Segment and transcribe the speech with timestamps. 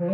[0.00, 0.12] Bienvenue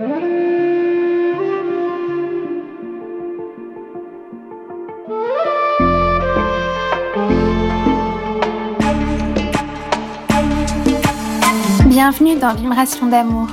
[12.41, 13.49] dans Vibration d'amour,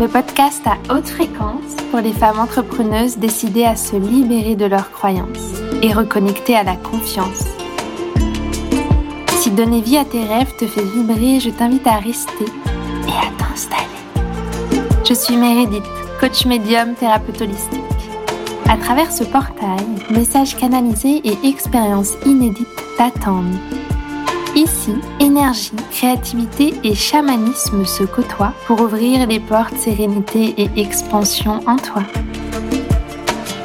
[0.00, 4.90] le podcast à haute fréquence pour les femmes entrepreneuses décidées à se libérer de leurs
[4.90, 7.44] croyances et reconnecter à la confiance.
[9.38, 12.46] Si donner vie à tes rêves te fait vibrer, je t'invite à rester
[13.06, 13.39] et à.
[15.10, 15.82] Je suis Meredith,
[16.20, 17.80] coach médium thérapeute holistique.
[18.68, 23.56] À travers ce portail, messages canalisés et expériences inédites t'attendent
[24.54, 31.74] Ici, énergie, créativité et chamanisme se côtoient pour ouvrir les portes sérénité et expansion en
[31.74, 32.04] toi.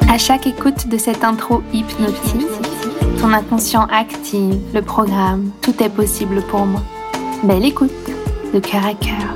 [0.08, 2.48] À chaque écoute de cette intro hypnotique,
[3.20, 6.82] ton inconscient active le programme Tout est possible pour moi.
[7.44, 7.92] Belle écoute,
[8.52, 9.35] de cœur à cœur.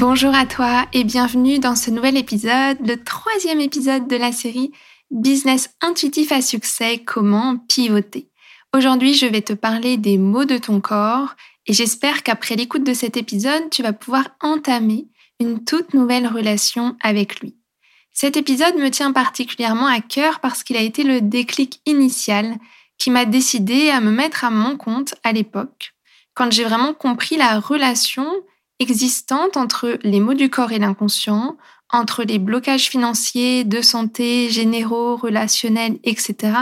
[0.00, 4.72] Bonjour à toi et bienvenue dans ce nouvel épisode, le troisième épisode de la série
[5.10, 8.30] Business intuitif à succès, comment pivoter.
[8.74, 11.34] Aujourd'hui, je vais te parler des mots de ton corps
[11.66, 15.06] et j'espère qu'après l'écoute de cet épisode, tu vas pouvoir entamer
[15.38, 17.58] une toute nouvelle relation avec lui.
[18.10, 22.56] Cet épisode me tient particulièrement à cœur parce qu'il a été le déclic initial
[22.96, 25.92] qui m'a décidé à me mettre à mon compte à l'époque,
[26.32, 28.32] quand j'ai vraiment compris la relation
[28.80, 31.56] existante entre les mots du corps et l'inconscient,
[31.92, 36.52] entre les blocages financiers, de santé, généraux, relationnels, etc.,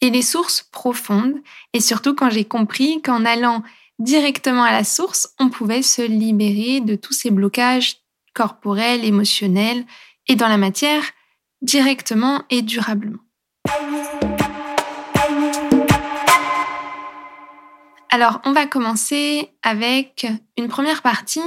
[0.00, 1.34] et les sources profondes,
[1.72, 3.62] et surtout quand j'ai compris qu'en allant
[3.98, 7.96] directement à la source, on pouvait se libérer de tous ces blocages
[8.34, 9.84] corporels, émotionnels,
[10.28, 11.04] et dans la matière,
[11.62, 13.18] directement et durablement.
[18.14, 20.26] Alors, on va commencer avec
[20.58, 21.40] une première partie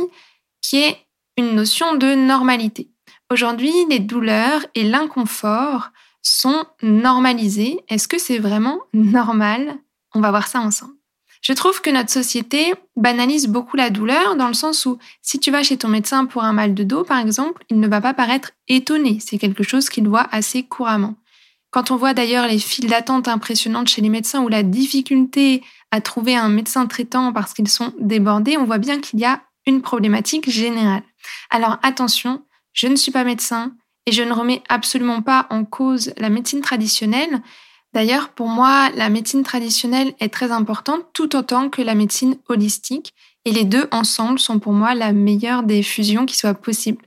[0.63, 0.97] qui est
[1.37, 2.89] une notion de normalité.
[3.31, 5.91] Aujourd'hui, les douleurs et l'inconfort
[6.23, 7.77] sont normalisés.
[7.87, 9.77] Est-ce que c'est vraiment normal?
[10.15, 10.95] On va voir ça ensemble.
[11.43, 15.51] Je trouve que notre société banalise beaucoup la douleur dans le sens où si tu
[15.51, 18.15] vas chez ton médecin pour un mal de dos, par exemple, il ne va pas
[18.15, 19.19] paraître étonné.
[19.19, 21.13] C'est quelque chose qu'il voit assez couramment.
[21.69, 25.61] Quand on voit d'ailleurs les files d'attente impressionnantes chez les médecins ou la difficulté
[25.95, 29.41] à trouver un médecin traitant parce qu'ils sont débordés, on voit bien qu'il y a
[29.65, 31.03] une problématique générale.
[31.49, 33.71] Alors attention, je ne suis pas médecin
[34.05, 37.41] et je ne remets absolument pas en cause la médecine traditionnelle.
[37.93, 43.13] D'ailleurs, pour moi, la médecine traditionnelle est très importante tout autant que la médecine holistique
[43.45, 47.05] et les deux ensemble sont pour moi la meilleure des fusions qui soit possible.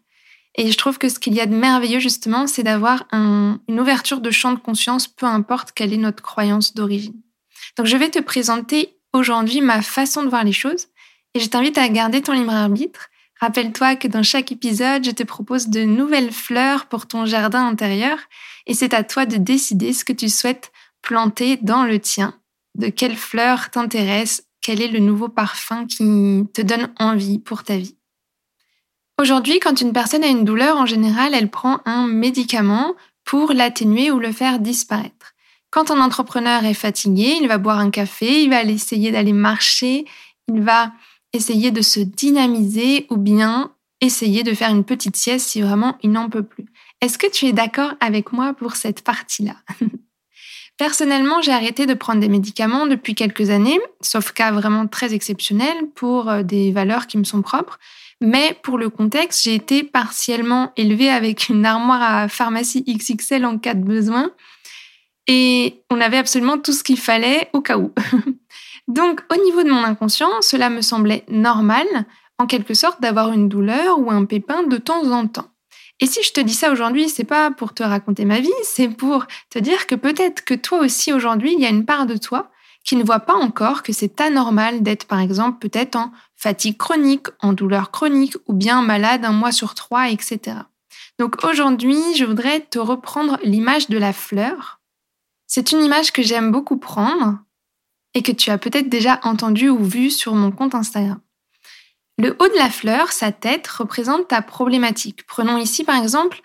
[0.54, 4.22] Et je trouve que ce qu'il y a de merveilleux justement, c'est d'avoir une ouverture
[4.22, 7.20] de champ de conscience, peu importe quelle est notre croyance d'origine.
[7.78, 10.88] Donc je vais te présenter aujourd'hui ma façon de voir les choses
[11.34, 13.08] et je t'invite à garder ton libre arbitre
[13.40, 18.18] Rappelle-toi que dans chaque épisode, je te propose de nouvelles fleurs pour ton jardin intérieur
[18.66, 20.72] et c'est à toi de décider ce que tu souhaites
[21.02, 22.34] planter dans le tien,
[22.74, 27.76] de quelles fleurs t'intéressent, quel est le nouveau parfum qui te donne envie pour ta
[27.76, 27.96] vie?
[29.20, 32.94] Aujourd'hui, quand une personne a une douleur, en général, elle prend un médicament
[33.24, 35.17] pour l'atténuer ou le faire disparaître.
[35.70, 40.06] Quand un entrepreneur est fatigué, il va boire un café, il va essayer d'aller marcher,
[40.48, 40.92] il va
[41.32, 46.12] essayer de se dynamiser ou bien essayer de faire une petite sieste si vraiment il
[46.12, 46.66] n'en peut plus.
[47.00, 49.56] Est-ce que tu es d'accord avec moi pour cette partie-là?
[50.78, 55.76] Personnellement, j'ai arrêté de prendre des médicaments depuis quelques années, sauf cas vraiment très exceptionnel
[55.96, 57.78] pour euh, des valeurs qui me sont propres.
[58.20, 63.58] Mais pour le contexte, j'ai été partiellement élevée avec une armoire à pharmacie XXL en
[63.58, 64.30] cas de besoin.
[65.28, 67.92] Et on avait absolument tout ce qu'il fallait au cas où.
[68.88, 71.86] Donc, au niveau de mon inconscient, cela me semblait normal,
[72.38, 75.50] en quelque sorte, d'avoir une douleur ou un pépin de temps en temps.
[76.00, 78.88] Et si je te dis ça aujourd'hui, c'est pas pour te raconter ma vie, c'est
[78.88, 82.16] pour te dire que peut-être que toi aussi aujourd'hui, il y a une part de
[82.16, 82.50] toi
[82.84, 87.26] qui ne voit pas encore que c'est anormal d'être par exemple peut-être en fatigue chronique,
[87.40, 90.56] en douleur chronique ou bien malade un mois sur trois, etc.
[91.18, 94.77] Donc aujourd'hui, je voudrais te reprendre l'image de la fleur.
[95.48, 97.38] C'est une image que j'aime beaucoup prendre
[98.14, 101.20] et que tu as peut-être déjà entendu ou vu sur mon compte Instagram.
[102.18, 105.26] Le haut de la fleur, sa tête, représente ta problématique.
[105.26, 106.40] Prenons ici par exemple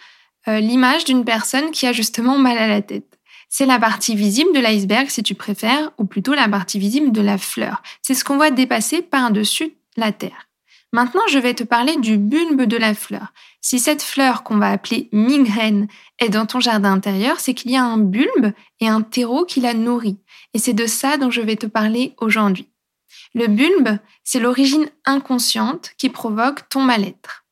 [0.48, 3.20] euh, l'image d'une personne qui a justement mal à la tête.
[3.50, 7.22] C'est la partie visible de l'iceberg si tu préfères, ou plutôt la partie visible de
[7.22, 7.84] la fleur.
[8.02, 10.48] C'est ce qu'on voit dépasser par-dessus la terre.
[10.94, 13.34] Maintenant, je vais te parler du bulbe de la fleur.
[13.62, 15.88] Si cette fleur qu'on va appeler migraine
[16.20, 19.60] est dans ton jardin intérieur, c'est qu'il y a un bulbe et un terreau qui
[19.60, 20.20] la nourrit.
[20.54, 22.70] Et c'est de ça dont je vais te parler aujourd'hui.
[23.34, 27.44] Le bulbe, c'est l'origine inconsciente qui provoque ton mal-être,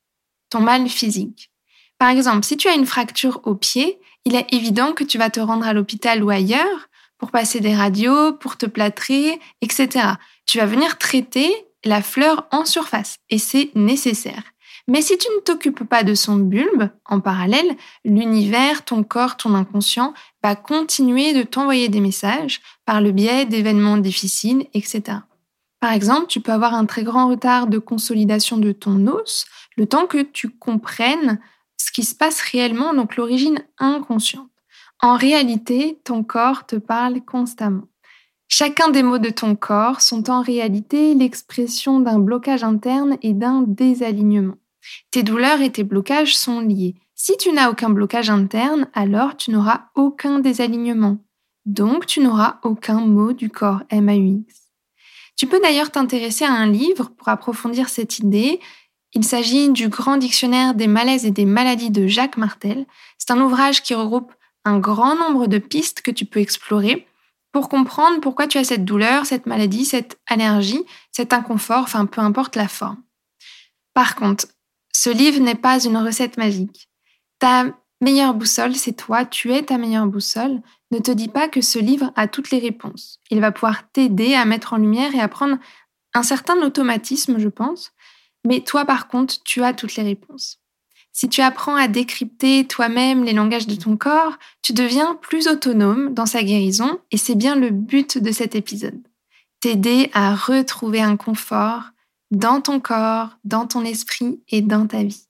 [0.51, 1.51] ton mal physique.
[1.97, 5.31] Par exemple, si tu as une fracture au pied, il est évident que tu vas
[5.31, 10.09] te rendre à l'hôpital ou ailleurs pour passer des radios, pour te plâtrer, etc.
[10.45, 11.51] Tu vas venir traiter
[11.85, 14.43] la fleur en surface et c'est nécessaire.
[14.87, 19.53] Mais si tu ne t'occupes pas de son bulbe, en parallèle, l'univers, ton corps, ton
[19.53, 20.13] inconscient
[20.43, 25.19] va continuer de t'envoyer des messages par le biais d'événements difficiles, etc.
[25.79, 29.45] Par exemple, tu peux avoir un très grand retard de consolidation de ton os,
[29.77, 31.39] le temps que tu comprennes
[31.77, 34.49] ce qui se passe réellement, donc l'origine inconsciente.
[35.01, 37.87] En réalité, ton corps te parle constamment.
[38.53, 43.61] Chacun des mots de ton corps sont en réalité l'expression d'un blocage interne et d'un
[43.61, 44.55] désalignement.
[45.09, 46.95] Tes douleurs et tes blocages sont liés.
[47.15, 51.19] Si tu n'as aucun blocage interne, alors tu n'auras aucun désalignement.
[51.65, 54.43] Donc tu n'auras aucun mot du corps MAUX.
[55.37, 58.59] Tu peux d'ailleurs t'intéresser à un livre pour approfondir cette idée.
[59.13, 62.85] Il s'agit du Grand Dictionnaire des malaises et des maladies de Jacques Martel.
[63.17, 64.33] C'est un ouvrage qui regroupe
[64.65, 67.07] un grand nombre de pistes que tu peux explorer
[67.51, 72.21] pour comprendre pourquoi tu as cette douleur, cette maladie, cette allergie, cet inconfort, enfin peu
[72.21, 73.01] importe la forme.
[73.93, 74.45] Par contre,
[74.93, 76.89] ce livre n'est pas une recette magique.
[77.39, 77.65] Ta
[78.01, 80.61] meilleure boussole, c'est toi, tu es ta meilleure boussole.
[80.91, 83.19] Ne te dis pas que ce livre a toutes les réponses.
[83.29, 85.57] Il va pouvoir t'aider à mettre en lumière et à prendre
[86.13, 87.91] un certain automatisme, je pense.
[88.45, 90.60] Mais toi, par contre, tu as toutes les réponses.
[91.13, 96.13] Si tu apprends à décrypter toi-même les langages de ton corps, tu deviens plus autonome
[96.13, 99.01] dans sa guérison et c'est bien le but de cet épisode.
[99.59, 101.83] T'aider à retrouver un confort,
[102.31, 105.27] dans ton corps, dans ton esprit et dans ta vie.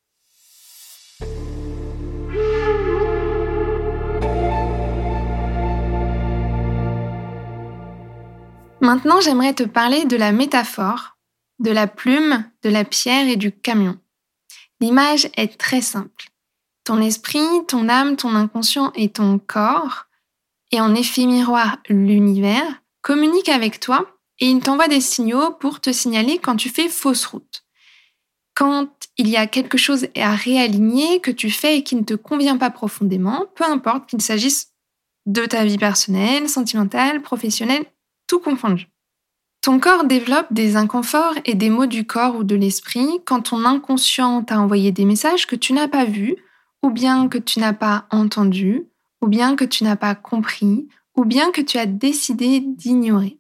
[8.82, 11.18] Maintenant, j'aimerais te parler de la métaphore,
[11.60, 13.98] de la plume, de la pierre et du camion.
[14.82, 16.30] L'image est très simple.
[16.84, 20.08] Ton esprit, ton âme, ton inconscient et ton corps,
[20.72, 24.08] et en effet miroir l'univers, communiquent avec toi
[24.40, 27.64] et il t'envoie des signaux pour te signaler quand tu fais fausse route.
[28.56, 32.16] Quand il y a quelque chose à réaligner que tu fais et qui ne te
[32.16, 34.72] convient pas profondément, peu importe qu'il s'agisse
[35.28, 37.86] de ta vie personnelle, sentimentale, professionnelle,
[38.26, 38.91] tout confondu.
[39.62, 43.64] Ton corps développe des inconforts et des maux du corps ou de l'esprit quand ton
[43.64, 46.36] inconscient t'a envoyé des messages que tu n'as pas vus,
[46.82, 48.88] ou bien que tu n'as pas entendus,
[49.22, 53.38] ou bien que tu n'as pas compris, ou bien que tu as décidé d'ignorer.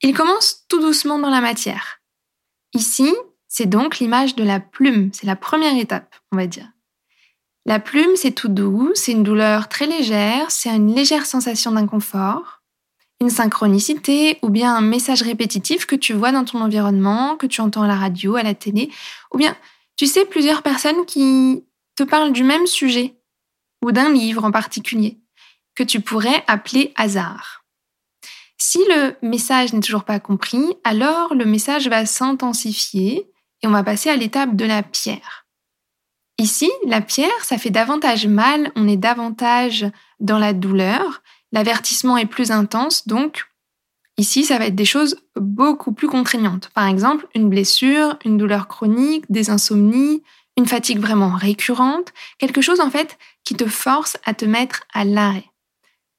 [0.00, 2.00] Il commence tout doucement dans la matière.
[2.72, 3.14] Ici,
[3.48, 6.70] c'est donc l'image de la plume, c'est la première étape, on va dire.
[7.66, 12.57] La plume, c'est tout doux, c'est une douleur très légère, c'est une légère sensation d'inconfort,
[13.20, 17.60] une synchronicité ou bien un message répétitif que tu vois dans ton environnement, que tu
[17.60, 18.90] entends à la radio, à la télé,
[19.32, 19.56] ou bien
[19.96, 21.64] tu sais plusieurs personnes qui
[21.96, 23.16] te parlent du même sujet
[23.84, 25.18] ou d'un livre en particulier
[25.74, 27.64] que tu pourrais appeler hasard.
[28.56, 33.30] Si le message n'est toujours pas compris, alors le message va s'intensifier
[33.62, 35.46] et on va passer à l'étape de la pierre.
[36.38, 39.86] Ici, la pierre, ça fait davantage mal, on est davantage
[40.20, 43.46] dans la douleur, l'avertissement est plus intense, donc
[44.16, 46.70] ici, ça va être des choses beaucoup plus contraignantes.
[46.74, 50.22] Par exemple, une blessure, une douleur chronique, des insomnies,
[50.56, 55.04] une fatigue vraiment récurrente, quelque chose en fait qui te force à te mettre à
[55.04, 55.48] l'arrêt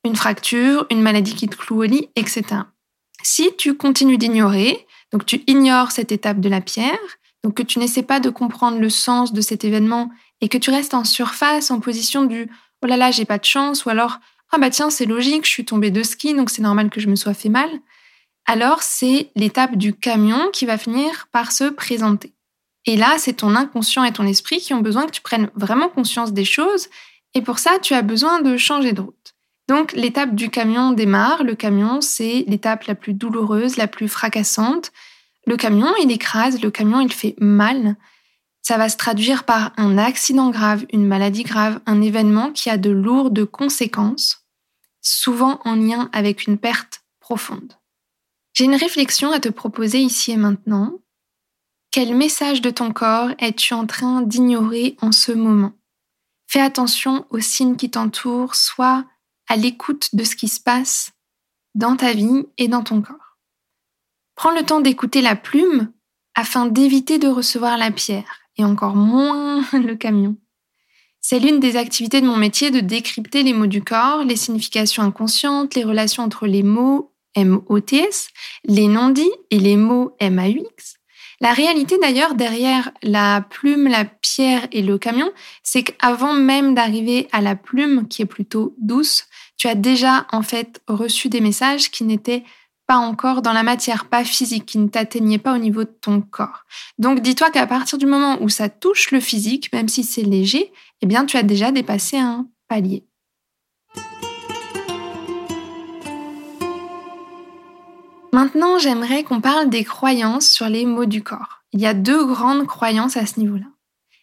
[0.05, 2.43] une fracture, une maladie qui te cloue au lit, etc.
[3.21, 6.97] Si tu continues d'ignorer, donc tu ignores cette étape de la pierre,
[7.43, 10.09] donc que tu n'essaies pas de comprendre le sens de cet événement
[10.41, 12.49] et que tu restes en surface en position du
[12.81, 14.19] oh là là, j'ai pas de chance ou alors
[14.51, 17.07] ah bah tiens, c'est logique, je suis tombée de ski donc c'est normal que je
[17.07, 17.69] me sois fait mal.
[18.45, 22.33] Alors c'est l'étape du camion qui va finir par se présenter.
[22.85, 25.89] Et là, c'est ton inconscient et ton esprit qui ont besoin que tu prennes vraiment
[25.89, 26.87] conscience des choses
[27.35, 29.35] et pour ça, tu as besoin de changer de route.
[29.67, 31.43] Donc l'étape du camion démarre.
[31.43, 34.91] Le camion, c'est l'étape la plus douloureuse, la plus fracassante.
[35.45, 37.95] Le camion, il écrase, le camion, il fait mal.
[38.63, 42.77] Ça va se traduire par un accident grave, une maladie grave, un événement qui a
[42.77, 44.38] de lourdes conséquences,
[45.09, 47.73] souvent en lien avec une perte profonde.
[48.53, 50.99] J'ai une réflexion à te proposer ici et maintenant.
[51.91, 55.73] Quel message de ton corps es-tu en train d'ignorer en ce moment?
[56.47, 59.05] Fais attention aux signes qui t'entourent, soit
[59.47, 61.11] à l'écoute de ce qui se passe
[61.75, 63.37] dans ta vie et dans ton corps.
[64.35, 65.91] Prends le temps d'écouter la plume
[66.35, 70.35] afin d'éviter de recevoir la pierre et encore moins le camion.
[71.31, 75.03] C'est l'une des activités de mon métier de décrypter les mots du corps, les significations
[75.03, 78.29] inconscientes, les relations entre les mots M-O-T-S,
[78.65, 80.95] les non-dits et les mots M-A-U-X.
[81.39, 85.31] La réalité d'ailleurs derrière la plume, la pierre et le camion,
[85.61, 90.41] c'est qu'avant même d'arriver à la plume qui est plutôt douce, tu as déjà en
[90.41, 92.43] fait reçu des messages qui n'étaient
[92.87, 96.21] pas encore dans la matière, pas physique, qui ne t'atteignait pas au niveau de ton
[96.21, 96.63] corps.
[96.97, 100.71] Donc dis-toi qu'à partir du moment où ça touche le physique, même si c'est léger,
[101.01, 103.05] eh bien tu as déjà dépassé un palier.
[108.31, 111.63] Maintenant, j'aimerais qu'on parle des croyances sur les mots du corps.
[111.73, 113.65] Il y a deux grandes croyances à ce niveau-là.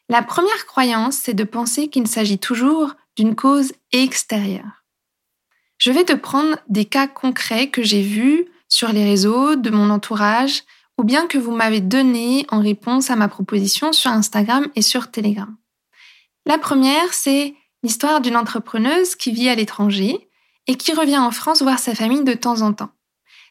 [0.08, 4.84] La première croyance, c'est de penser qu'il s'agit toujours d'une cause extérieure.
[5.78, 9.90] Je vais te prendre des cas concrets que j'ai vus sur les réseaux, de mon
[9.90, 10.62] entourage,
[10.98, 15.10] ou bien que vous m'avez donné en réponse à ma proposition sur Instagram et sur
[15.10, 15.56] Telegram.
[16.46, 20.28] La première, c'est l'histoire d'une entrepreneuse qui vit à l'étranger
[20.68, 22.90] et qui revient en France voir sa famille de temps en temps.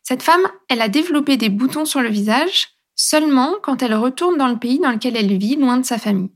[0.02, 4.48] Cette femme, elle a développé des boutons sur le visage seulement quand elle retourne dans
[4.48, 6.32] le pays dans lequel elle vit, loin de sa famille.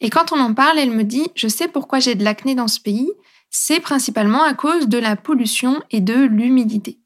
[0.00, 2.66] Et quand on en parle, elle me dit, je sais pourquoi j'ai de l'acné dans
[2.66, 3.12] ce pays,
[3.50, 6.98] c'est principalement à cause de la pollution et de l'humidité.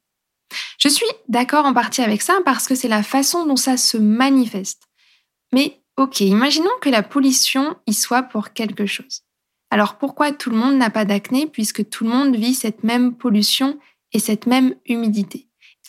[0.78, 3.98] Je suis d'accord en partie avec ça parce que c'est la façon dont ça se
[3.98, 4.84] manifeste.
[5.52, 9.22] Mais ok, imaginons que la pollution y soit pour quelque chose.
[9.70, 13.14] Alors pourquoi tout le monde n'a pas d'acné puisque tout le monde vit cette même
[13.14, 13.78] pollution
[14.12, 15.48] et cette même humidité?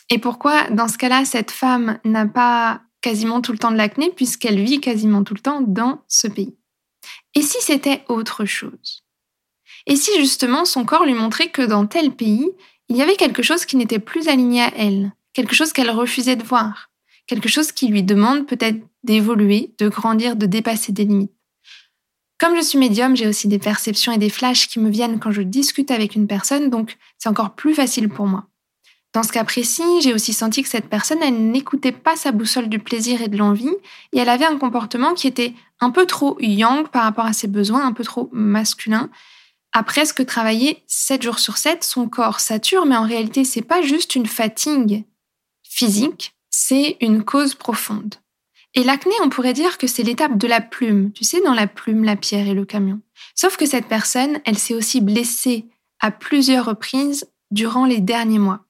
[0.10, 4.10] Et pourquoi dans ce cas-là cette femme n'a pas quasiment tout le temps de l'acné
[4.10, 6.58] puisqu'elle vit quasiment tout le temps dans ce pays?
[7.36, 9.04] Et si c'était autre chose?
[9.86, 12.50] Et si justement son corps lui montrait que dans tel pays,
[12.90, 16.36] il y avait quelque chose qui n'était plus aligné à elle, quelque chose qu'elle refusait
[16.36, 16.89] de voir,
[17.30, 21.32] quelque chose qui lui demande peut-être d'évoluer, de grandir, de dépasser des limites.
[22.40, 25.32] Comme je suis médium, j'ai aussi des perceptions et des flashs qui me viennent quand
[25.32, 28.48] je discute avec une personne, donc c'est encore plus facile pour moi.
[29.14, 32.68] Dans ce cas précis, j'ai aussi senti que cette personne, elle n'écoutait pas sa boussole
[32.68, 33.76] du plaisir et de l'envie,
[34.12, 37.48] et elle avait un comportement qui était un peu trop yang par rapport à ses
[37.48, 39.10] besoins, un peu trop masculin,
[39.74, 43.84] a presque travaillé 7 jours sur 7, son corps sature, mais en réalité, c'est pas
[43.84, 45.04] juste une fatigue
[45.62, 48.16] physique, c'est une cause profonde.
[48.76, 51.68] Et l'acné, on pourrait dire que c'est l'étape de la plume, tu sais, dans la
[51.68, 53.02] plume, la pierre et le camion.
[53.36, 55.66] Sauf que cette personne, elle s'est aussi blessée
[56.00, 58.66] à plusieurs reprises durant les derniers mois.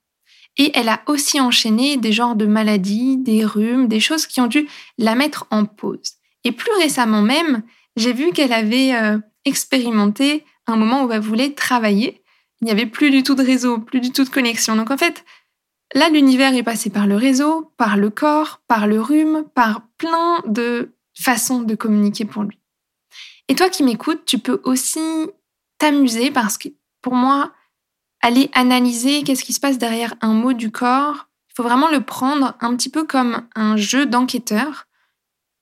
[0.58, 4.48] Et elle a aussi enchaîné des genres de maladies, des rhumes, des choses qui ont
[4.48, 4.68] dû
[4.98, 6.14] la mettre en pause.
[6.44, 7.64] Et plus récemment même,
[7.96, 12.22] j'ai vu qu'elle avait euh, expérimenté un moment où elle voulait travailler.
[12.62, 14.76] Il n'y avait plus du tout de réseau, plus du tout de connexion.
[14.76, 15.24] Donc en fait,
[15.94, 20.42] là, l'univers est passé par le réseau, par le corps, par le rhume, par plein
[20.46, 22.60] de façons de communiquer pour lui.
[23.48, 25.00] Et toi qui m'écoutes, tu peux aussi
[25.80, 26.70] t'amuser parce que
[27.02, 27.52] pour moi,
[28.22, 32.02] aller analyser qu'est-ce qui se passe derrière un mot du corps, il faut vraiment le
[32.02, 34.86] prendre un petit peu comme un jeu d'enquêteur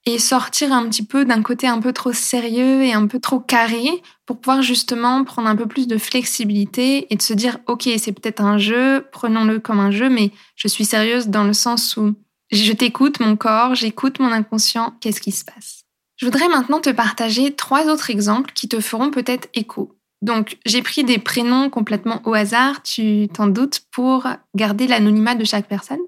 [0.05, 3.39] et sortir un petit peu d'un côté un peu trop sérieux et un peu trop
[3.39, 7.89] carré pour pouvoir justement prendre un peu plus de flexibilité et de se dire ok
[7.97, 11.97] c'est peut-être un jeu, prenons-le comme un jeu, mais je suis sérieuse dans le sens
[11.97, 12.13] où
[12.51, 15.83] je t'écoute mon corps, j'écoute mon inconscient, qu'est-ce qui se passe?
[16.15, 19.97] Je voudrais maintenant te partager trois autres exemples qui te feront peut-être écho.
[20.21, 25.43] Donc j'ai pris des prénoms complètement au hasard, tu t'en doutes, pour garder l'anonymat de
[25.43, 25.99] chaque personne.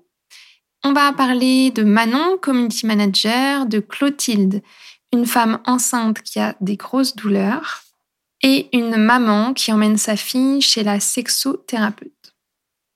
[0.86, 4.62] On va parler de Manon, community manager, de Clotilde,
[5.12, 7.84] une femme enceinte qui a des grosses douleurs,
[8.42, 12.34] et une maman qui emmène sa fille chez la sexothérapeute.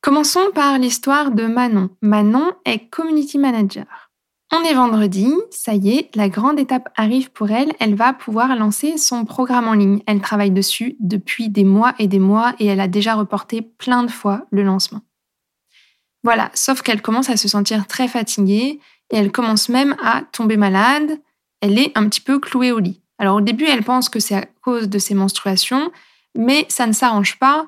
[0.01, 1.89] Commençons par l'histoire de Manon.
[2.01, 4.11] Manon est community manager.
[4.53, 8.55] On est vendredi, ça y est, la grande étape arrive pour elle, elle va pouvoir
[8.55, 10.03] lancer son programme en ligne.
[10.05, 14.03] Elle travaille dessus depuis des mois et des mois et elle a déjà reporté plein
[14.03, 15.01] de fois le lancement.
[16.23, 18.79] Voilà, sauf qu'elle commence à se sentir très fatiguée
[19.11, 21.19] et elle commence même à tomber malade.
[21.61, 23.01] Elle est un petit peu clouée au lit.
[23.17, 25.91] Alors au début, elle pense que c'est à cause de ses menstruations,
[26.37, 27.67] mais ça ne s'arrange pas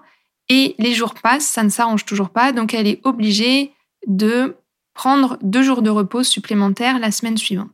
[0.50, 3.74] et les jours passent, ça ne s'arrange toujours pas, donc elle est obligée
[4.08, 4.56] de
[4.94, 7.72] prendre deux jours de repos supplémentaires la semaine suivante.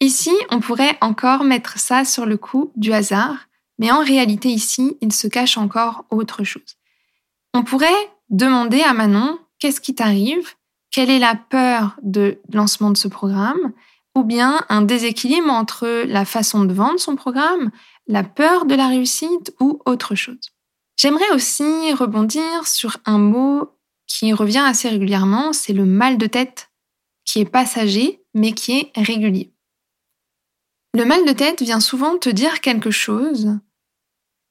[0.00, 3.48] Ici, on pourrait encore mettre ça sur le coup du hasard,
[3.78, 6.76] mais en réalité ici, il se cache encore autre chose.
[7.54, 7.88] On pourrait
[8.28, 10.54] demander à Manon qu'est-ce qui t'arrive,
[10.90, 13.72] quelle est la peur de lancement de ce programme,
[14.14, 17.70] ou bien un déséquilibre entre la façon de vendre son programme,
[18.06, 20.52] la peur de la réussite ou autre chose?
[20.96, 23.70] J'aimerais aussi rebondir sur un mot
[24.06, 26.70] qui revient assez régulièrement, c'est le mal de tête,
[27.24, 29.52] qui est passager, mais qui est régulier.
[30.94, 33.58] Le mal de tête vient souvent te dire quelque chose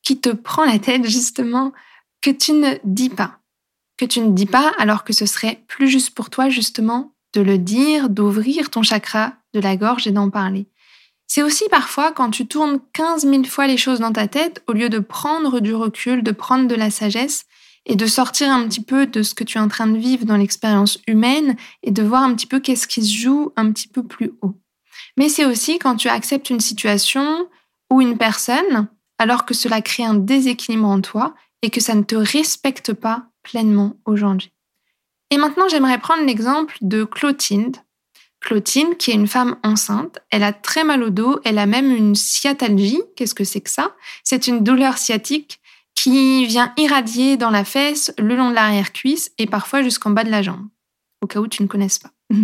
[0.04, 1.74] qui te prend la tête justement
[2.22, 3.40] que tu ne dis pas.
[3.98, 7.42] Que tu ne dis pas alors que ce serait plus juste pour toi justement de
[7.42, 10.68] le dire, d'ouvrir ton chakra de la gorge et d'en parler.
[11.28, 14.74] C'est aussi parfois quand tu tournes 15 000 fois les choses dans ta tête, au
[14.74, 17.46] lieu de prendre du recul, de prendre de la sagesse
[17.86, 20.26] et de sortir un petit peu de ce que tu es en train de vivre
[20.26, 23.88] dans l'expérience humaine et de voir un petit peu qu'est-ce qui se joue un petit
[23.88, 24.56] peu plus haut.
[25.18, 27.48] Mais c'est aussi quand tu acceptes une situation
[27.92, 28.88] ou une personne
[29.18, 33.28] alors que cela crée un déséquilibre en toi et que ça ne te respecte pas
[33.46, 34.52] pleinement aujourd'hui.
[35.30, 37.78] Et maintenant, j'aimerais prendre l'exemple de Clotilde.
[38.42, 41.92] Clotilde, qui est une femme enceinte, elle a très mal au dos, elle a même
[41.92, 43.02] une sciatalgie.
[43.16, 43.96] Qu'est-ce que c'est que ça?
[44.24, 45.60] C'est une douleur sciatique
[45.96, 50.30] qui vient irradier dans la fesse, le long de l'arrière-cuisse et parfois jusqu'en bas de
[50.30, 50.68] la jambe,
[51.22, 52.12] au cas où tu ne connaisses pas.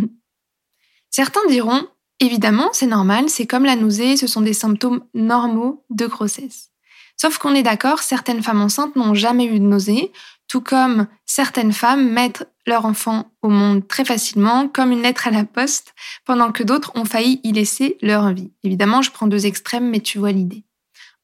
[1.11, 1.87] Certains diront,
[2.19, 6.71] évidemment, c'est normal, c'est comme la nausée, ce sont des symptômes normaux de grossesse.
[7.17, 10.11] Sauf qu'on est d'accord, certaines femmes enceintes n'ont jamais eu de nausée,
[10.51, 15.31] tout comme certaines femmes mettent leur enfant au monde très facilement, comme une lettre à
[15.31, 15.93] la poste,
[16.25, 18.51] pendant que d'autres ont failli y laisser leur vie.
[18.61, 20.65] Évidemment, je prends deux extrêmes, mais tu vois l'idée.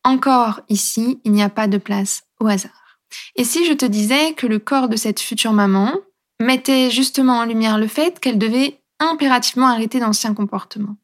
[0.06, 3.02] Encore ici, il n'y a pas de place au hasard.
[3.36, 5.92] Et si je te disais que le corps de cette future maman
[6.40, 10.96] mettait justement en lumière le fait qu'elle devait impérativement arrêter d'anciens comportements?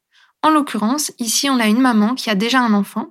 [0.41, 3.07] En l'occurrence, ici, on a une maman qui a déjà un enfant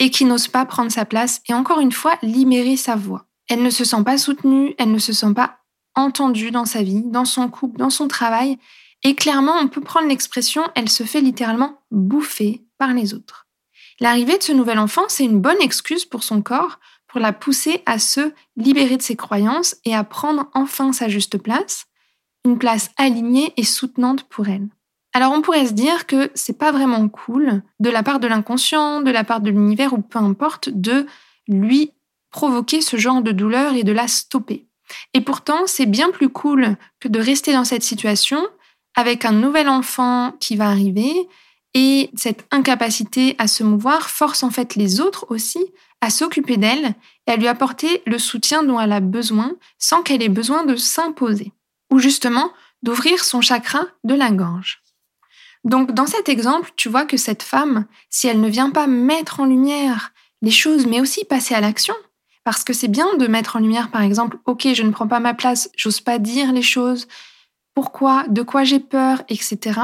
[0.00, 3.29] et qui n'ose pas prendre sa place et encore une fois libérer sa voix.
[3.50, 5.58] Elle ne se sent pas soutenue, elle ne se sent pas
[5.96, 8.58] entendue dans sa vie, dans son couple, dans son travail.
[9.02, 13.48] Et clairement, on peut prendre l'expression elle se fait littéralement bouffer par les autres.
[13.98, 16.78] L'arrivée de ce nouvel enfant, c'est une bonne excuse pour son corps,
[17.08, 21.36] pour la pousser à se libérer de ses croyances et à prendre enfin sa juste
[21.36, 21.86] place,
[22.44, 24.68] une place alignée et soutenante pour elle.
[25.12, 29.00] Alors on pourrait se dire que c'est pas vraiment cool de la part de l'inconscient,
[29.00, 31.04] de la part de l'univers ou peu importe de
[31.48, 31.92] lui
[32.30, 34.66] provoquer ce genre de douleur et de la stopper.
[35.14, 38.46] Et pourtant, c'est bien plus cool que de rester dans cette situation
[38.96, 41.28] avec un nouvel enfant qui va arriver
[41.74, 45.60] et cette incapacité à se mouvoir force en fait les autres aussi
[46.00, 46.94] à s'occuper d'elle
[47.26, 50.76] et à lui apporter le soutien dont elle a besoin sans qu'elle ait besoin de
[50.76, 51.52] s'imposer
[51.92, 52.52] ou justement
[52.82, 54.82] d'ouvrir son chakra de la gorge.
[55.64, 59.40] Donc dans cet exemple, tu vois que cette femme, si elle ne vient pas mettre
[59.40, 61.94] en lumière les choses mais aussi passer à l'action,
[62.44, 65.20] parce que c'est bien de mettre en lumière, par exemple, OK, je ne prends pas
[65.20, 67.06] ma place, j'ose pas dire les choses,
[67.74, 69.80] pourquoi, de quoi j'ai peur, etc.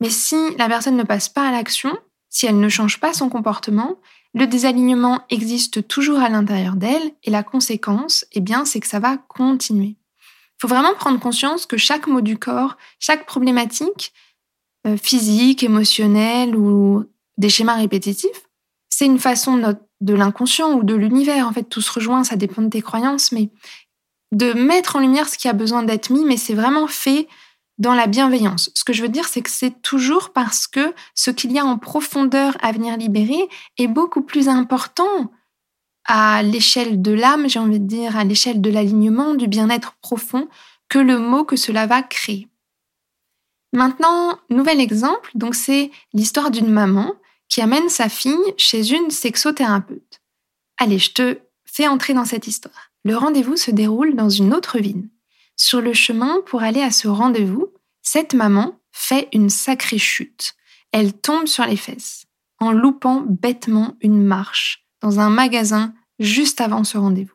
[0.00, 1.96] Mais si la personne ne passe pas à l'action,
[2.28, 3.98] si elle ne change pas son comportement,
[4.34, 9.00] le désalignement existe toujours à l'intérieur d'elle et la conséquence, eh bien, c'est que ça
[9.00, 9.96] va continuer.
[9.96, 14.12] Il faut vraiment prendre conscience que chaque mot du corps, chaque problématique
[14.86, 17.04] euh, physique, émotionnelle ou
[17.38, 18.48] des schémas répétitifs,
[18.88, 21.46] c'est une façon de notre de l'inconscient ou de l'univers.
[21.46, 23.50] En fait, tout se rejoint, ça dépend de tes croyances, mais
[24.32, 27.28] de mettre en lumière ce qui a besoin d'être mis, mais c'est vraiment fait
[27.78, 28.70] dans la bienveillance.
[28.74, 31.64] Ce que je veux dire, c'est que c'est toujours parce que ce qu'il y a
[31.64, 35.32] en profondeur à venir libérer est beaucoup plus important
[36.04, 40.48] à l'échelle de l'âme, j'ai envie de dire, à l'échelle de l'alignement, du bien-être profond,
[40.88, 42.48] que le mot que cela va créer.
[43.72, 47.14] Maintenant, nouvel exemple, donc c'est l'histoire d'une maman
[47.50, 50.22] qui amène sa fille chez une sexothérapeute.
[50.78, 52.90] Allez, je te fais entrer dans cette histoire.
[53.04, 55.08] Le rendez-vous se déroule dans une autre ville.
[55.56, 57.68] Sur le chemin pour aller à ce rendez-vous,
[58.00, 60.54] cette maman fait une sacrée chute.
[60.92, 62.26] Elle tombe sur les fesses,
[62.60, 67.34] en loupant bêtement une marche dans un magasin juste avant ce rendez-vous.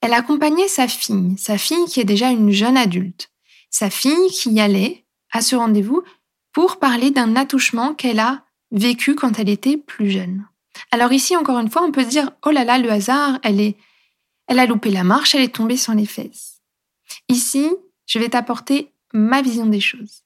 [0.00, 3.30] Elle accompagnait sa fille, sa fille qui est déjà une jeune adulte,
[3.70, 6.02] sa fille qui y allait à ce rendez-vous
[6.52, 8.44] pour parler d'un attouchement qu'elle a
[8.74, 10.46] vécu quand elle était plus jeune.
[10.90, 13.60] Alors ici, encore une fois, on peut se dire, oh là là, le hasard, elle
[13.60, 13.76] est,
[14.48, 16.60] elle a loupé la marche, elle est tombée sur les fesses.
[17.28, 17.70] Ici,
[18.06, 20.24] je vais t'apporter ma vision des choses.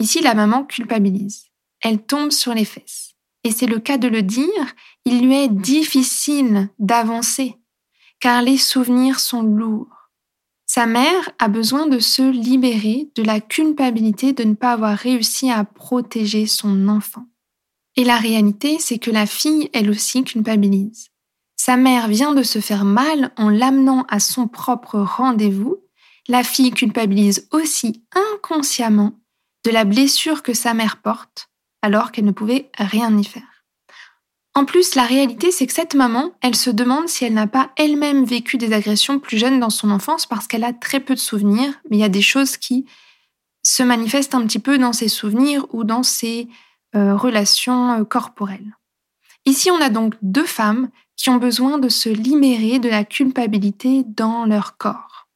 [0.00, 1.44] Ici, la maman culpabilise.
[1.80, 3.14] Elle tombe sur les fesses.
[3.44, 4.74] Et c'est le cas de le dire,
[5.04, 7.56] il lui est difficile d'avancer,
[8.20, 10.10] car les souvenirs sont lourds.
[10.64, 15.50] Sa mère a besoin de se libérer de la culpabilité de ne pas avoir réussi
[15.50, 17.26] à protéger son enfant.
[17.96, 21.08] Et la réalité, c'est que la fille, elle aussi, culpabilise.
[21.56, 25.78] Sa mère vient de se faire mal en l'amenant à son propre rendez-vous.
[26.28, 28.02] La fille culpabilise aussi
[28.34, 29.12] inconsciemment
[29.64, 31.50] de la blessure que sa mère porte
[31.82, 33.64] alors qu'elle ne pouvait rien y faire.
[34.54, 37.70] En plus, la réalité, c'est que cette maman, elle se demande si elle n'a pas
[37.76, 41.20] elle-même vécu des agressions plus jeunes dans son enfance parce qu'elle a très peu de
[41.20, 42.86] souvenirs, mais il y a des choses qui
[43.62, 46.48] se manifestent un petit peu dans ses souvenirs ou dans ses
[46.94, 48.76] euh, relations euh, corporelles.
[49.44, 54.04] Ici, on a donc deux femmes qui ont besoin de se libérer de la culpabilité
[54.06, 55.28] dans leur corps.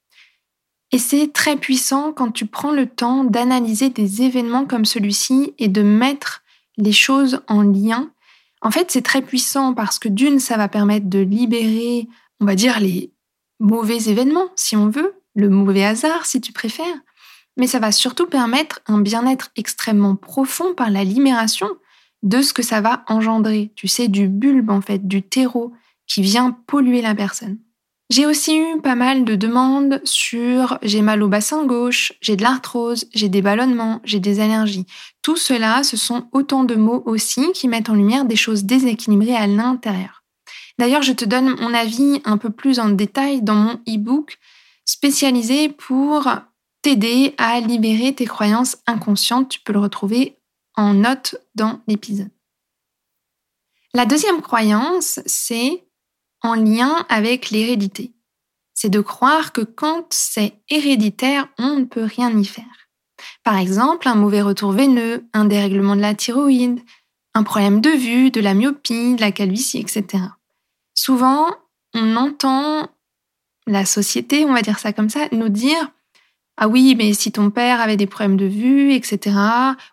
[0.92, 5.69] Et c'est très puissant quand tu prends le temps d'analyser des événements comme celui-ci et
[5.69, 6.42] de mettre
[6.77, 8.11] les choses en lien.
[8.62, 12.09] En fait, c'est très puissant parce que d'une, ça va permettre de libérer,
[12.40, 13.12] on va dire, les
[13.59, 17.01] mauvais événements, si on veut, le mauvais hasard, si tu préfères.
[17.57, 21.69] Mais ça va surtout permettre un bien-être extrêmement profond par la libération
[22.23, 23.73] de ce que ça va engendrer.
[23.77, 25.73] Tu sais, du bulbe, en fait, du terreau
[26.07, 27.59] qui vient polluer la personne.
[28.09, 32.42] J'ai aussi eu pas mal de demandes sur j'ai mal au bassin gauche, j'ai de
[32.42, 34.87] l'arthrose, j'ai des ballonnements, j'ai des allergies.
[35.23, 39.35] Tout cela, ce sont autant de mots aussi qui mettent en lumière des choses déséquilibrées
[39.35, 40.23] à l'intérieur.
[40.79, 44.38] D'ailleurs, je te donne mon avis un peu plus en détail dans mon e-book
[44.85, 46.29] spécialisé pour
[46.87, 49.49] t'aider à libérer tes croyances inconscientes.
[49.49, 50.38] Tu peux le retrouver
[50.77, 52.31] en note dans l'épisode.
[53.92, 55.85] La deuxième croyance, c'est
[56.42, 58.12] en lien avec l'hérédité.
[58.72, 62.88] C'est de croire que quand c'est héréditaire, on ne peut rien y faire.
[63.42, 66.79] Par exemple, un mauvais retour veineux, un dérèglement de la thyroïde,
[67.35, 70.22] un problème de vue, de la myopie, de la calvitie, etc.
[70.94, 71.49] Souvent,
[71.94, 72.88] on entend
[73.66, 75.90] la société, on va dire ça comme ça, nous dire
[76.57, 79.37] ah oui, mais si ton père avait des problèmes de vue, etc.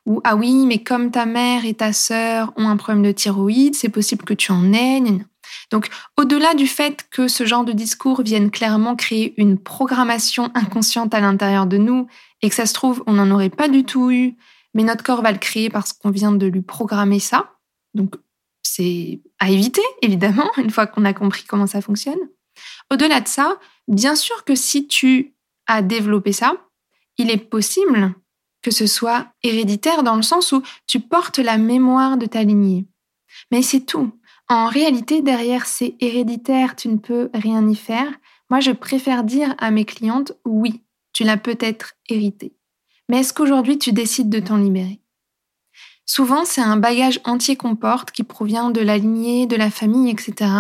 [0.06, 3.76] Ou ah oui, mais comme ta mère et ta sœur ont un problème de thyroïde,
[3.76, 5.02] c'est possible que tu en aies.
[5.72, 11.14] Donc, au-delà du fait que ce genre de discours vienne clairement créer une programmation inconsciente
[11.14, 12.08] à l'intérieur de nous
[12.42, 14.36] et que ça se trouve, on n'en aurait pas du tout eu,
[14.74, 17.52] mais notre corps va le créer parce qu'on vient de lui programmer ça.
[17.94, 18.16] Donc,
[18.62, 22.20] c'est à éviter, évidemment, une fois qu'on a compris comment ça fonctionne.
[22.92, 25.34] Au-delà de ça, bien sûr que si tu
[25.68, 26.54] as développé ça,
[27.18, 28.16] il est possible
[28.62, 32.86] que ce soit héréditaire dans le sens où tu portes la mémoire de ta lignée.
[33.52, 34.12] Mais c'est tout.
[34.50, 38.12] En réalité, derrière c'est héréditaire, tu ne peux rien y faire.
[38.50, 42.56] Moi, je préfère dire à mes clientes, oui, tu l'as peut-être hérité.
[43.10, 45.00] Mais est-ce qu'aujourd'hui tu décides de t'en libérer?
[46.06, 50.10] Souvent, c'est un bagage entier qu'on porte qui provient de la lignée, de la famille,
[50.10, 50.52] etc.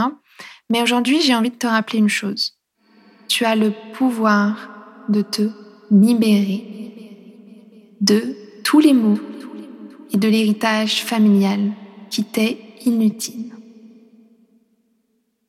[0.69, 2.57] Mais aujourd'hui, j'ai envie de te rappeler une chose.
[3.27, 4.72] Tu as le pouvoir
[5.09, 5.49] de te
[5.91, 6.65] libérer
[8.01, 9.19] de tous les maux
[10.13, 11.71] et de l'héritage familial
[12.09, 13.53] qui t'est inutile.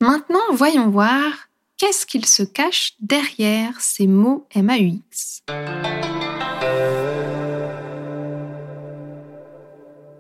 [0.01, 5.43] Maintenant, voyons voir qu'est-ce qu'il se cache derrière ces mots MAUX.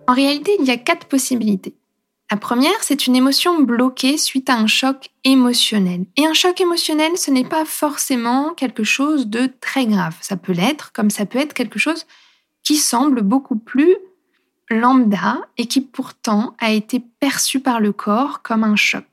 [0.06, 1.74] En réalité, il y a quatre possibilités.
[2.30, 6.06] La première, c'est une émotion bloquée suite à un choc émotionnel.
[6.16, 10.16] Et un choc émotionnel, ce n'est pas forcément quelque chose de très grave.
[10.20, 12.06] Ça peut l'être, comme ça peut être quelque chose
[12.62, 13.96] qui semble beaucoup plus
[14.70, 19.04] lambda et qui pourtant a été perçu par le corps comme un choc.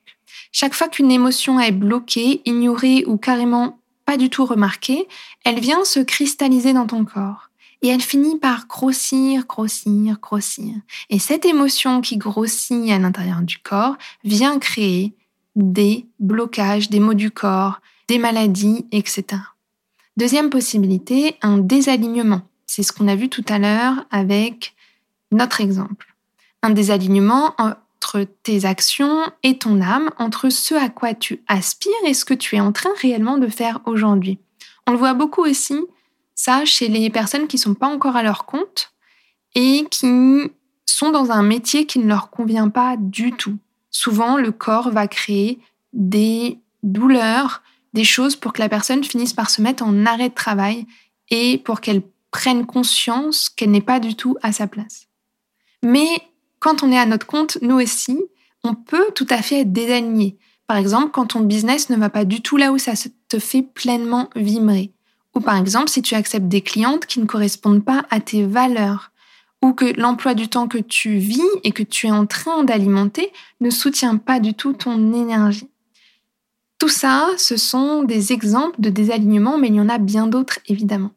[0.54, 5.08] Chaque fois qu'une émotion est bloquée, ignorée ou carrément pas du tout remarquée,
[5.46, 7.51] elle vient se cristalliser dans ton corps.
[7.82, 10.76] Et elle finit par grossir, grossir, grossir.
[11.10, 15.16] Et cette émotion qui grossit à l'intérieur du corps vient créer
[15.56, 19.42] des blocages, des maux du corps, des maladies, etc.
[20.18, 22.42] Deuxième possibilité, un désalignement.
[22.68, 24.76] C'est ce qu'on a vu tout à l'heure avec
[25.32, 26.16] notre exemple.
[26.62, 32.14] Un désalignement entre tes actions et ton âme, entre ce à quoi tu aspires et
[32.14, 34.40] ce que tu es en train réellement de faire aujourd'hui.
[34.88, 35.80] On le voit beaucoup aussi,
[36.42, 38.92] ça, chez les personnes qui sont pas encore à leur compte
[39.54, 40.08] et qui
[40.86, 43.58] sont dans un métier qui ne leur convient pas du tout.
[43.92, 45.60] Souvent, le corps va créer
[45.94, 47.62] des douleurs,
[47.94, 50.88] des choses pour que la personne finisse par se mettre en arrêt de travail
[51.30, 52.02] et pour qu'elle
[52.32, 55.08] prenne conscience qu'elle n'est pas du tout à sa place.
[55.84, 56.08] Mais
[56.60, 58.18] quand on est à notre compte, nous aussi,
[58.64, 60.38] on peut tout à fait être désaligné.
[60.66, 62.94] Par exemple, quand ton business ne va pas du tout là où ça
[63.28, 64.92] te fait pleinement vibrer.
[65.36, 69.12] Ou par exemple, si tu acceptes des clientes qui ne correspondent pas à tes valeurs.
[69.62, 73.32] Ou que l'emploi du temps que tu vis et que tu es en train d'alimenter
[73.60, 75.70] ne soutient pas du tout ton énergie.
[76.80, 80.58] Tout ça, ce sont des exemples de désalignement, mais il y en a bien d'autres
[80.66, 81.12] évidemment.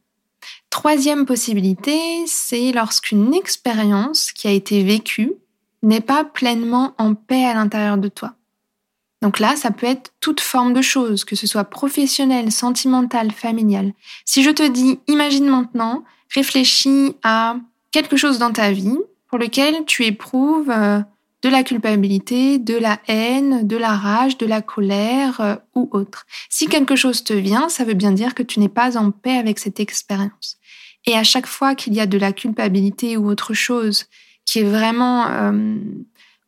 [0.69, 5.33] Troisième possibilité, c'est lorsqu'une expérience qui a été vécue
[5.83, 8.35] n'est pas pleinement en paix à l'intérieur de toi.
[9.25, 13.95] Donc là, ça peut être toute forme de choses, que ce soit professionnelle, sentimentale, familiale.
[14.27, 17.57] Si je te dis, imagine maintenant, réfléchis à
[17.91, 21.01] quelque chose dans ta vie pour lequel tu éprouves euh,
[21.41, 26.27] de la culpabilité, de la haine, de la rage, de la colère euh, ou autre.
[26.51, 29.39] Si quelque chose te vient, ça veut bien dire que tu n'es pas en paix
[29.39, 30.59] avec cette expérience.
[31.07, 34.05] Et à chaque fois qu'il y a de la culpabilité ou autre chose
[34.45, 35.77] qui est vraiment euh,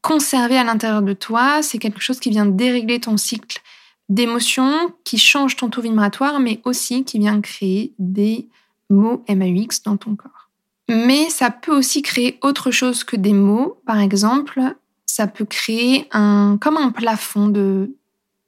[0.06, 3.60] conservé à l'intérieur de toi, c'est quelque chose qui vient dérégler ton cycle
[4.08, 8.46] d'émotions qui changent ton taux vibratoire, mais aussi qui vient créer des
[8.88, 10.48] mots MAUX dans ton corps.
[10.88, 13.80] Mais ça peut aussi créer autre chose que des mots.
[13.84, 14.60] Par exemple,
[15.06, 17.96] ça peut créer un, comme un plafond de,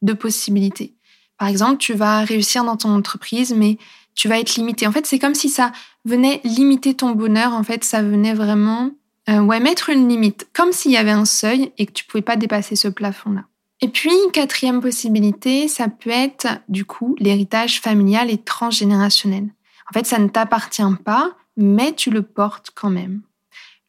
[0.02, 0.94] de possibilités.
[1.38, 3.78] Par exemple, tu vas réussir dans ton entreprise, mais
[4.14, 4.86] tu vas être limité.
[4.86, 5.72] En fait, c'est comme si ça
[6.04, 7.52] venait limiter ton bonheur.
[7.52, 8.92] En fait, ça venait vraiment,
[9.28, 12.22] euh, ouais, mettre une limite, comme s'il y avait un seuil et que tu pouvais
[12.22, 13.44] pas dépasser ce plafond-là.
[13.80, 19.48] Et puis, quatrième possibilité, ça peut être, du coup, l'héritage familial et transgénérationnel.
[19.88, 23.22] En fait, ça ne t'appartient pas, mais tu le portes quand même.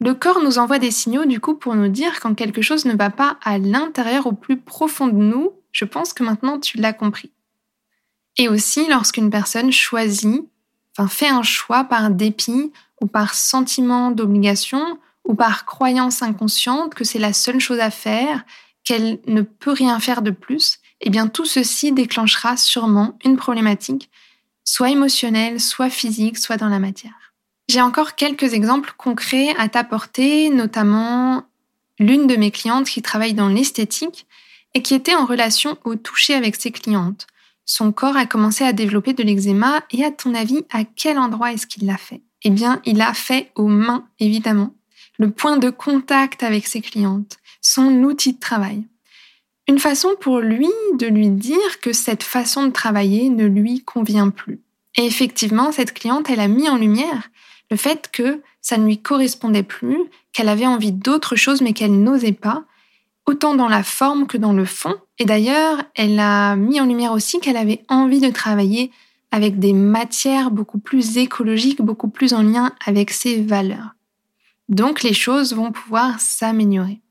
[0.02, 2.96] Le corps nous envoie des signaux du coup pour nous dire quand quelque chose ne
[2.96, 5.52] va pas à l'intérieur au plus profond de nous.
[5.72, 7.30] Je pense que maintenant tu l'as compris.
[8.38, 10.48] Et aussi lorsqu'une personne choisit,
[10.96, 12.72] enfin fait un choix par dépit
[13.02, 18.44] ou par sentiment d'obligation ou par croyance inconsciente que c'est la seule chose à faire,
[18.84, 24.10] qu'elle ne peut rien faire de plus, eh bien tout ceci déclenchera sûrement une problématique,
[24.64, 27.34] soit émotionnelle, soit physique, soit dans la matière.
[27.68, 31.44] J'ai encore quelques exemples concrets à t'apporter, notamment
[31.98, 34.26] l'une de mes clientes qui travaille dans l'esthétique
[34.74, 37.26] et qui était en relation au toucher avec ses clientes.
[37.64, 41.52] Son corps a commencé à développer de l'eczéma et à ton avis, à quel endroit
[41.52, 42.22] est-ce qu'il l'a fait?
[42.42, 44.74] Eh bien, il l'a fait aux mains, évidemment.
[45.20, 48.84] Le point de contact avec ses clientes, son outil de travail.
[49.68, 54.30] Une façon pour lui de lui dire que cette façon de travailler ne lui convient
[54.30, 54.62] plus.
[54.96, 57.28] Et effectivement, cette cliente, elle a mis en lumière
[57.70, 59.98] le fait que ça ne lui correspondait plus,
[60.32, 62.64] qu'elle avait envie d'autre chose mais qu'elle n'osait pas,
[63.26, 64.94] autant dans la forme que dans le fond.
[65.18, 68.90] Et d'ailleurs, elle a mis en lumière aussi qu'elle avait envie de travailler
[69.32, 73.90] avec des matières beaucoup plus écologiques, beaucoup plus en lien avec ses valeurs.
[74.70, 77.02] Donc les choses vont pouvoir s'améliorer.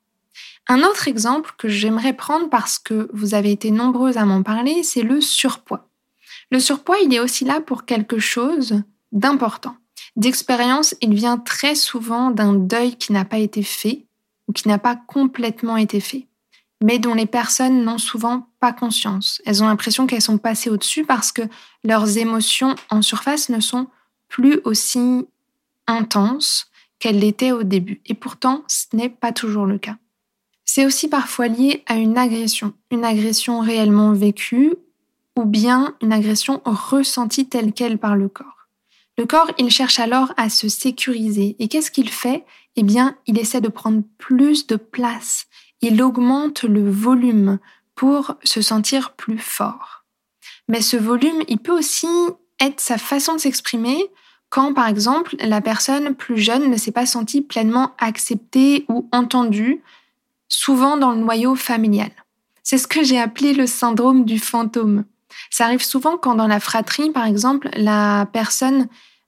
[0.67, 4.81] Un autre exemple que j'aimerais prendre parce que vous avez été nombreuses à m'en parler,
[4.81, 5.87] c'est le surpoids.
[6.51, 9.75] Le surpoids, il est aussi là pour quelque chose d'important
[10.15, 14.05] d'expérience, il vient très souvent d'un deuil qui n'a pas été fait
[14.47, 16.27] ou qui n'a pas complètement été fait,
[16.83, 19.41] mais dont les personnes n'ont souvent pas conscience.
[19.45, 21.43] Elles ont l'impression qu'elles sont passées au-dessus parce que
[21.83, 23.87] leurs émotions en surface ne sont
[24.27, 25.25] plus aussi
[25.87, 26.68] intenses
[26.99, 28.01] qu'elles l'étaient au début.
[28.05, 29.97] Et pourtant, ce n'est pas toujours le cas.
[30.65, 34.75] C'est aussi parfois lié à une agression, une agression réellement vécue
[35.35, 38.67] ou bien une agression ressentie telle qu'elle par le corps.
[39.17, 41.55] Le corps, il cherche alors à se sécuriser.
[41.59, 42.45] Et qu'est-ce qu'il fait?
[42.75, 45.47] Eh bien, il essaie de prendre plus de place.
[45.81, 47.59] Il augmente le volume
[47.95, 50.05] pour se sentir plus fort.
[50.69, 52.07] Mais ce volume, il peut aussi
[52.61, 53.97] être sa façon de s'exprimer
[54.49, 59.81] quand, par exemple, la personne plus jeune ne s'est pas sentie pleinement acceptée ou entendue,
[60.47, 62.11] souvent dans le noyau familial.
[62.63, 65.05] C'est ce que j'ai appelé le syndrome du fantôme.
[65.51, 68.87] Ça arrive souvent quand dans la fratrie, par exemple, la personne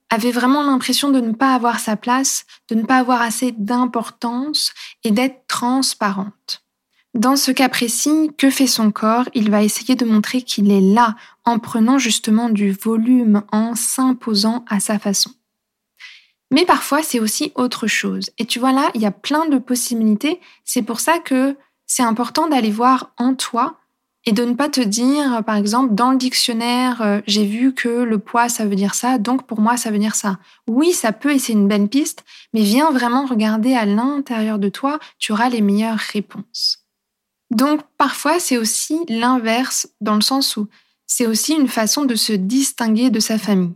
[0.09, 4.73] avait vraiment l'impression de ne pas avoir sa place, de ne pas avoir assez d'importance
[5.03, 6.63] et d'être transparente.
[7.13, 9.27] Dans ce cas précis, que fait son corps?
[9.33, 14.63] Il va essayer de montrer qu'il est là en prenant justement du volume, en s'imposant
[14.69, 15.31] à sa façon.
[16.51, 18.29] Mais parfois, c'est aussi autre chose.
[18.37, 20.39] Et tu vois là, il y a plein de possibilités.
[20.63, 23.77] C'est pour ça que c'est important d'aller voir en toi
[24.25, 27.89] et de ne pas te dire, par exemple, dans le dictionnaire, euh, j'ai vu que
[27.89, 30.37] le poids, ça veut dire ça, donc pour moi, ça veut dire ça.
[30.67, 34.69] Oui, ça peut et c'est une belle piste, mais viens vraiment regarder à l'intérieur de
[34.69, 36.80] toi, tu auras les meilleures réponses.
[37.51, 40.67] Donc parfois, c'est aussi l'inverse, dans le sens où
[41.05, 43.73] c'est aussi une façon de se distinguer de sa famille.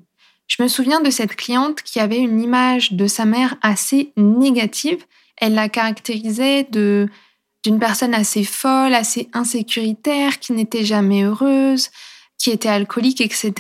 [0.48, 5.04] Je me souviens de cette cliente qui avait une image de sa mère assez négative.
[5.38, 11.90] Elle la caractérisait d'une personne assez folle, assez insécuritaire, qui n'était jamais heureuse,
[12.38, 13.54] qui était alcoolique, etc.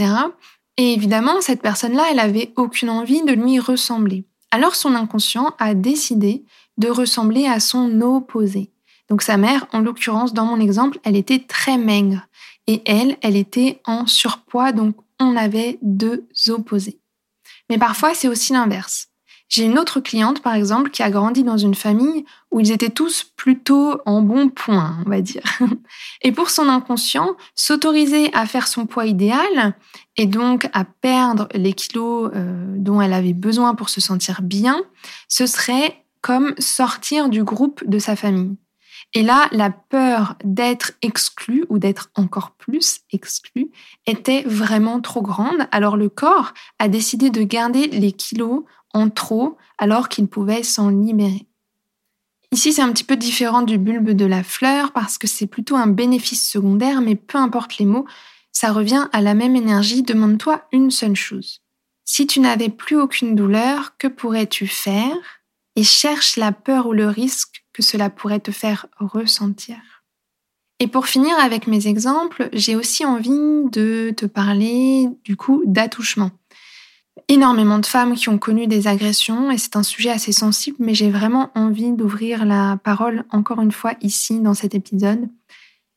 [0.77, 4.23] Et évidemment, cette personne-là, elle avait aucune envie de lui ressembler.
[4.51, 6.45] Alors son inconscient a décidé
[6.77, 8.71] de ressembler à son opposé.
[9.09, 12.27] Donc sa mère, en l'occurrence, dans mon exemple, elle était très maigre.
[12.67, 16.99] Et elle, elle était en surpoids, donc on avait deux opposés.
[17.69, 19.09] Mais parfois, c'est aussi l'inverse.
[19.47, 22.89] J'ai une autre cliente, par exemple, qui a grandi dans une famille où ils étaient
[22.89, 25.43] tous plutôt en bon point, on va dire.
[26.23, 29.75] Et pour son inconscient, s'autoriser à faire son poids idéal
[30.17, 34.81] et donc à perdre les kilos euh, dont elle avait besoin pour se sentir bien,
[35.27, 38.55] ce serait comme sortir du groupe de sa famille.
[39.17, 43.71] Et là, la peur d'être exclu ou d'être encore plus exclu
[44.05, 45.67] était vraiment trop grande.
[45.71, 50.89] Alors le corps a décidé de garder les kilos en trop alors qu'il pouvait s'en
[50.89, 51.47] libérer.
[52.51, 55.77] Ici, c'est un petit peu différent du bulbe de la fleur parce que c'est plutôt
[55.77, 58.05] un bénéfice secondaire, mais peu importe les mots,
[58.51, 60.03] ça revient à la même énergie.
[60.03, 61.61] Demande-toi une seule chose.
[62.03, 65.15] Si tu n'avais plus aucune douleur, que pourrais-tu faire?
[65.77, 69.75] Et cherche la peur ou le risque que cela pourrait te faire ressentir.
[70.79, 76.31] Et pour finir avec mes exemples, j'ai aussi envie de te parler du coup d'attouchement.
[77.27, 80.93] Énormément de femmes qui ont connu des agressions et c'est un sujet assez sensible, mais
[80.93, 85.27] j'ai vraiment envie d'ouvrir la parole encore une fois ici dans cet épisode.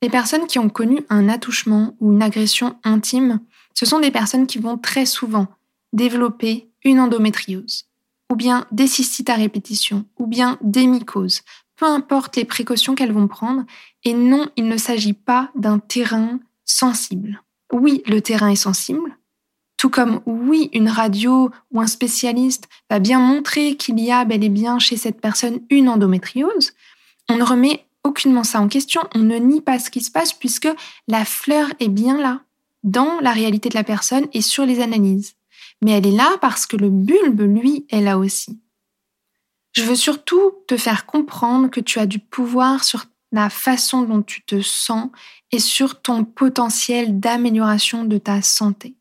[0.03, 3.41] Les personnes qui ont connu un attouchement ou une agression intime,
[3.75, 5.47] ce sont des personnes qui vont très souvent
[5.93, 7.87] développer une endométriose,
[8.31, 11.43] ou bien des cystites à répétition, ou bien des mycoses,
[11.79, 13.65] peu importe les précautions qu'elles vont prendre,
[14.05, 17.43] et non, il ne s'agit pas d'un terrain sensible.
[17.73, 19.17] Oui, le terrain est sensible,
[19.79, 24.45] tout comme oui, une radio ou un spécialiste va bien montrer qu'il y a bel
[24.45, 26.73] et bien chez cette personne une endométriose,
[27.29, 30.33] on ne remet aucunement ça en question, on ne nie pas ce qui se passe
[30.33, 30.69] puisque
[31.07, 32.41] la fleur est bien là,
[32.83, 35.35] dans la réalité de la personne et sur les analyses.
[35.83, 38.61] Mais elle est là parce que le bulbe, lui, est là aussi.
[39.73, 44.23] Je veux surtout te faire comprendre que tu as du pouvoir sur la façon dont
[44.23, 45.11] tu te sens
[45.53, 48.95] et sur ton potentiel d'amélioration de ta santé.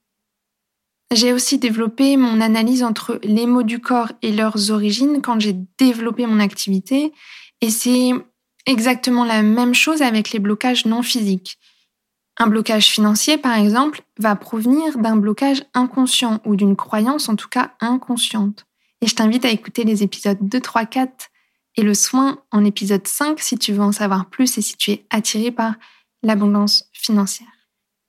[1.13, 5.55] J'ai aussi développé mon analyse entre les mots du corps et leurs origines quand j'ai
[5.77, 7.13] développé mon activité
[7.61, 8.11] et c'est
[8.65, 11.57] exactement la même chose avec les blocages non physiques.
[12.39, 17.49] Un blocage financier, par exemple, va provenir d'un blocage inconscient ou d'une croyance en tout
[17.49, 18.66] cas inconsciente.
[19.01, 21.29] Et je t'invite à écouter les épisodes 2, 3, 4
[21.75, 24.91] et le soin en épisode 5 si tu veux en savoir plus et si tu
[24.91, 25.75] es attiré par
[26.23, 27.47] l'abondance financière.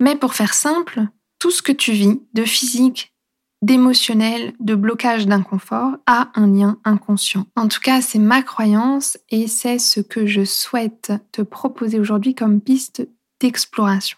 [0.01, 1.07] Mais pour faire simple,
[1.39, 3.13] tout ce que tu vis de physique,
[3.61, 7.47] d'émotionnel, de blocage d'inconfort a un lien inconscient.
[7.57, 12.35] En tout cas, c'est ma croyance et c'est ce que je souhaite te proposer aujourd'hui
[12.35, 13.07] comme piste
[13.41, 14.17] d'exploration.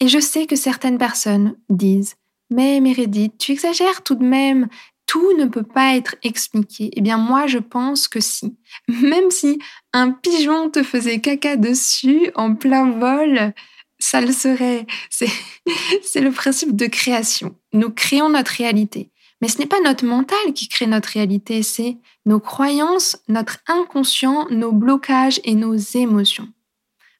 [0.00, 2.16] Et je sais que certaines personnes disent
[2.50, 4.68] mais Meredith, tu exagères tout de même,
[5.10, 6.90] tout ne peut pas être expliqué.
[6.92, 8.56] Eh bien, moi, je pense que si.
[8.88, 9.58] Même si
[9.92, 13.52] un pigeon te faisait caca dessus en plein vol,
[13.98, 14.86] ça le serait.
[15.10, 17.56] C'est le principe de création.
[17.72, 19.10] Nous créons notre réalité.
[19.40, 21.96] Mais ce n'est pas notre mental qui crée notre réalité, c'est
[22.26, 26.48] nos croyances, notre inconscient, nos blocages et nos émotions.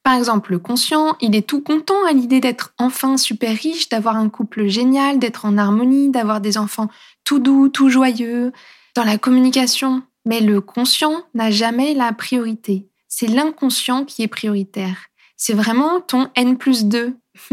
[0.03, 4.17] Par exemple, le conscient, il est tout content à l'idée d'être enfin super riche, d'avoir
[4.17, 6.89] un couple génial, d'être en harmonie, d'avoir des enfants
[7.31, 8.51] tout doux, tout joyeux,
[8.97, 10.03] dans la communication.
[10.25, 12.89] Mais le conscient n'a jamais la priorité.
[13.07, 15.07] C'est l'inconscient qui est prioritaire.
[15.37, 17.15] C'est vraiment ton N plus 2,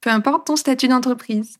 [0.00, 1.58] peu importe ton statut d'entreprise.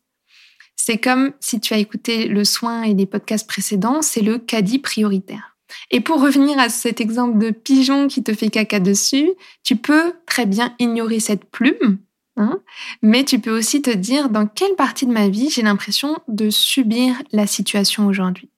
[0.75, 4.79] C'est comme si tu as écouté le soin et les podcasts précédents, c'est le caddie
[4.79, 5.59] prioritaire.
[5.90, 10.14] Et pour revenir à cet exemple de pigeon qui te fait caca dessus, tu peux
[10.25, 11.99] très bien ignorer cette plume,
[12.40, 12.59] hein,
[13.03, 16.50] mais tu peux aussi te dire dans quelle partie de ma vie j'ai l'impression de
[16.50, 18.50] subir la situation aujourd'hui.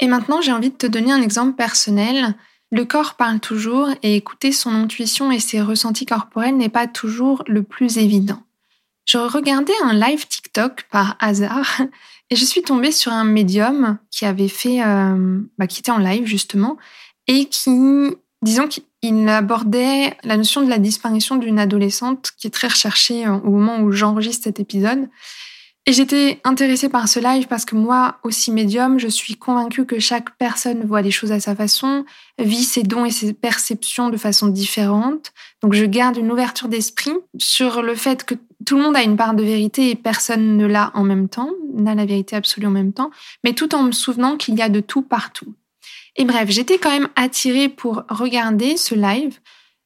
[0.00, 2.34] Et maintenant, j'ai envie de te donner un exemple personnel.
[2.70, 7.42] Le corps parle toujours et écouter son intuition et ses ressentis corporels n'est pas toujours
[7.46, 8.42] le plus évident.
[9.04, 11.80] Je regardais un live TikTok par hasard
[12.30, 15.98] et je suis tombée sur un médium qui avait fait, euh, bah, qui était en
[15.98, 16.76] live justement,
[17.26, 17.70] et qui,
[18.42, 18.68] disons
[19.02, 23.50] qu'il abordait la notion de la disparition d'une adolescente qui est très recherchée euh, au
[23.50, 25.08] moment où j'enregistre cet épisode.
[25.86, 29.98] Et j'étais intéressée par ce live parce que moi, aussi médium, je suis convaincue que
[29.98, 32.04] chaque personne voit les choses à sa façon,
[32.38, 35.32] vit ses dons et ses perceptions de façon différente.
[35.62, 38.34] Donc je garde une ouverture d'esprit sur le fait que
[38.66, 41.50] tout le monde a une part de vérité et personne ne l'a en même temps,
[41.74, 43.10] n'a la vérité absolue en même temps,
[43.42, 45.54] mais tout en me souvenant qu'il y a de tout partout.
[46.20, 49.38] Et bref, j'étais quand même attirée pour regarder ce live,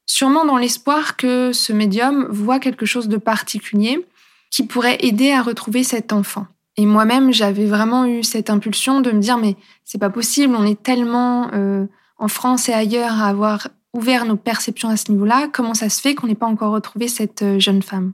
[0.04, 4.04] sûrement dans l'espoir que ce médium voit quelque chose de particulier
[4.50, 6.48] qui pourrait aider à retrouver cet enfant.
[6.76, 10.66] Et moi-même, j'avais vraiment eu cette impulsion de me dire mais c'est pas possible, on
[10.66, 11.86] est tellement euh,
[12.18, 16.00] en France et ailleurs à avoir ouvert nos perceptions à ce niveau-là, comment ça se
[16.00, 18.12] fait qu'on n'ait pas encore retrouvé cette euh, jeune femme?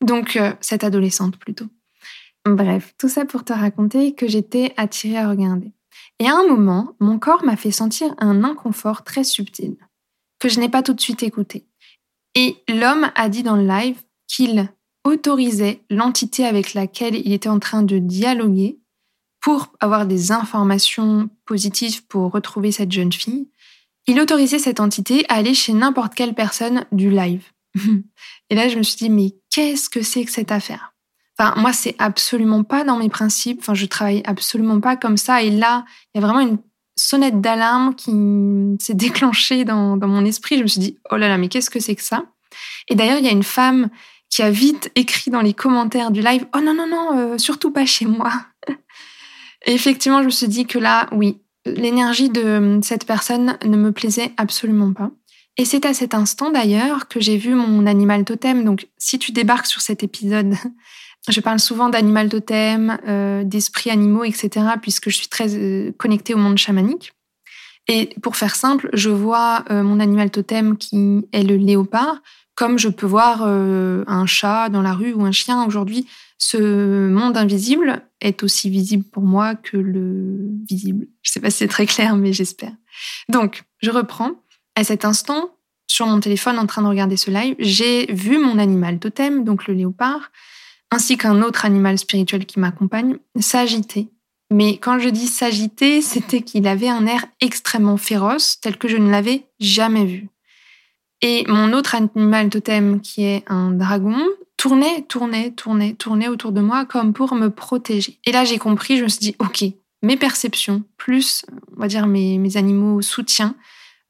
[0.00, 1.66] Donc euh, cette adolescente plutôt.
[2.44, 5.75] Bref, tout ça pour te raconter que j'étais attirée à regarder.
[6.18, 9.76] Et à un moment, mon corps m'a fait sentir un inconfort très subtil
[10.38, 11.66] que je n'ai pas tout de suite écouté.
[12.34, 14.68] Et l'homme a dit dans le live qu'il
[15.04, 18.78] autorisait l'entité avec laquelle il était en train de dialoguer
[19.40, 23.48] pour avoir des informations positives pour retrouver cette jeune fille.
[24.06, 27.44] Il autorisait cette entité à aller chez n'importe quelle personne du live.
[28.50, 30.95] Et là, je me suis dit, mais qu'est-ce que c'est que cette affaire?
[31.38, 33.58] Enfin, moi, c'est absolument pas dans mes principes.
[33.60, 35.42] Enfin, je travaille absolument pas comme ça.
[35.42, 35.84] Et là,
[36.14, 36.58] il y a vraiment une
[36.96, 38.12] sonnette d'alarme qui
[38.80, 40.56] s'est déclenchée dans, mon esprit.
[40.58, 42.24] Je me suis dit, oh là là, mais qu'est-ce que c'est que ça?
[42.88, 43.90] Et d'ailleurs, il y a une femme
[44.30, 47.70] qui a vite écrit dans les commentaires du live, oh non, non, non, euh, surtout
[47.70, 48.32] pas chez moi.
[49.66, 53.92] Et effectivement, je me suis dit que là, oui, l'énergie de cette personne ne me
[53.92, 55.10] plaisait absolument pas.
[55.58, 58.64] Et c'est à cet instant d'ailleurs que j'ai vu mon animal totem.
[58.64, 60.54] Donc si tu débarques sur cet épisode,
[61.28, 64.50] je parle souvent d'animal totem, euh, d'esprits animaux, etc.,
[64.80, 67.12] puisque je suis très euh, connectée au monde chamanique.
[67.88, 72.22] Et pour faire simple, je vois euh, mon animal totem qui est le léopard,
[72.54, 75.66] comme je peux voir un chat dans la rue ou un chien.
[75.66, 76.06] Aujourd'hui,
[76.38, 81.06] ce monde invisible est aussi visible pour moi que le visible.
[81.22, 82.72] Je ne sais pas si c'est très clair, mais j'espère.
[83.28, 84.30] Donc, je reprends.
[84.74, 85.50] À cet instant,
[85.86, 89.66] sur mon téléphone en train de regarder ce live, j'ai vu mon animal totem, donc
[89.66, 90.30] le léopard,
[90.90, 94.08] ainsi qu'un autre animal spirituel qui m'accompagne, s'agiter.
[94.50, 98.96] Mais quand je dis s'agiter, c'était qu'il avait un air extrêmement féroce, tel que je
[98.96, 100.28] ne l'avais jamais vu.
[101.22, 104.16] Et mon autre animal totem, qui est un dragon,
[104.56, 108.18] tournait, tournait, tournait, tournait autour de moi comme pour me protéger.
[108.24, 109.64] Et là, j'ai compris, je me suis dit, OK,
[110.02, 111.44] mes perceptions, plus,
[111.76, 113.56] on va dire, mes, mes animaux soutiens,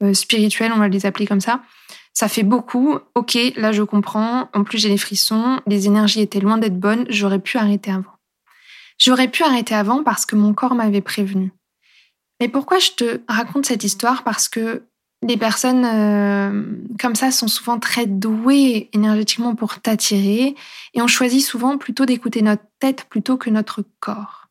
[0.02, 1.62] euh, spirituels, on va les appeler comme ça,
[2.16, 2.98] ça fait beaucoup.
[3.14, 4.48] Ok, là je comprends.
[4.54, 5.60] En plus j'ai les frissons.
[5.66, 7.04] Les énergies étaient loin d'être bonnes.
[7.10, 8.14] J'aurais pu arrêter avant.
[8.98, 11.52] J'aurais pu arrêter avant parce que mon corps m'avait prévenu.
[12.40, 14.24] Mais pourquoi je te raconte cette histoire?
[14.24, 14.84] Parce que
[15.22, 16.64] les personnes euh,
[16.98, 20.54] comme ça sont souvent très douées énergétiquement pour t'attirer
[20.94, 24.48] et on choisit souvent plutôt d'écouter notre tête plutôt que notre corps.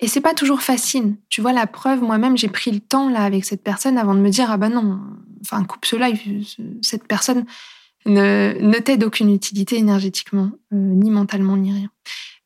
[0.00, 1.16] Et c'est pas toujours facile.
[1.28, 4.20] Tu vois la preuve, moi-même j'ai pris le temps là avec cette personne avant de
[4.20, 5.00] me dire ah bah non,
[5.44, 6.08] enfin, coupe cela,
[6.82, 7.44] cette personne
[8.06, 11.88] ne, t'aide aucune utilité énergétiquement, euh, ni mentalement, ni rien.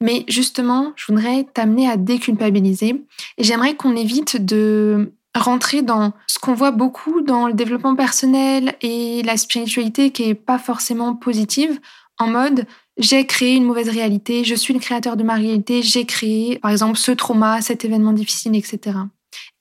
[0.01, 3.05] Mais justement, je voudrais t'amener à déculpabiliser
[3.37, 8.75] et j'aimerais qu'on évite de rentrer dans ce qu'on voit beaucoup dans le développement personnel
[8.81, 11.81] et la spiritualité qui est pas forcément positive,
[12.19, 16.05] en mode j'ai créé une mauvaise réalité, je suis le créateur de ma réalité, j'ai
[16.05, 18.99] créé par exemple ce trauma, cet événement difficile, etc.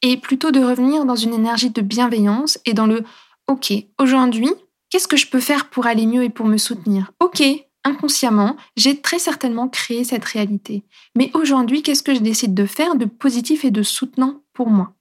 [0.02, 3.04] Et plutôt de revenir dans une énergie de bienveillance et dans le
[3.50, 4.50] Ok, aujourd'hui,
[4.90, 7.12] qu'est-ce que je peux faire pour aller mieux et pour me soutenir?
[7.22, 7.42] Ok,
[7.86, 10.84] inconsciemment, j'ai très certainement créé cette réalité.
[11.16, 14.94] Mais aujourd'hui, qu'est-ce que je décide de faire de positif et de soutenant pour moi?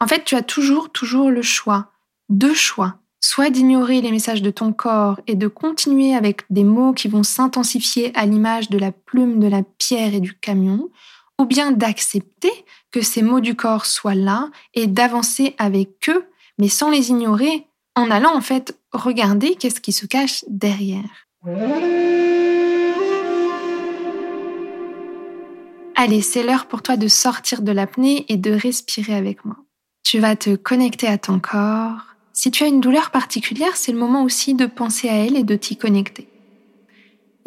[0.00, 1.92] En fait, tu as toujours, toujours le choix,
[2.30, 2.96] deux choix.
[3.20, 7.22] Soit d'ignorer les messages de ton corps et de continuer avec des mots qui vont
[7.22, 10.90] s'intensifier à l'image de la plume, de la pierre et du camion,
[11.38, 12.52] ou bien d'accepter
[12.92, 16.26] que ces mots du corps soient là et d'avancer avec eux,
[16.58, 17.66] mais sans les ignorer,
[17.96, 21.28] en allant en fait regarder qu'est-ce qui se cache derrière.
[25.96, 29.56] Allez, c'est l'heure pour toi de sortir de l'apnée et de respirer avec moi.
[30.02, 32.14] Tu vas te connecter à ton corps.
[32.32, 35.44] Si tu as une douleur particulière, c'est le moment aussi de penser à elle et
[35.44, 36.28] de t'y connecter.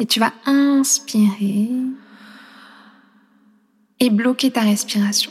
[0.00, 1.68] Et tu vas inspirer
[4.00, 5.30] et bloquer ta respiration.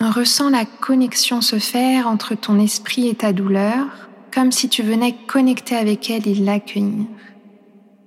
[0.00, 3.86] Ressens la connexion se faire entre ton esprit et ta douleur
[4.32, 7.06] comme si tu venais connecter avec elle et l'accueillir.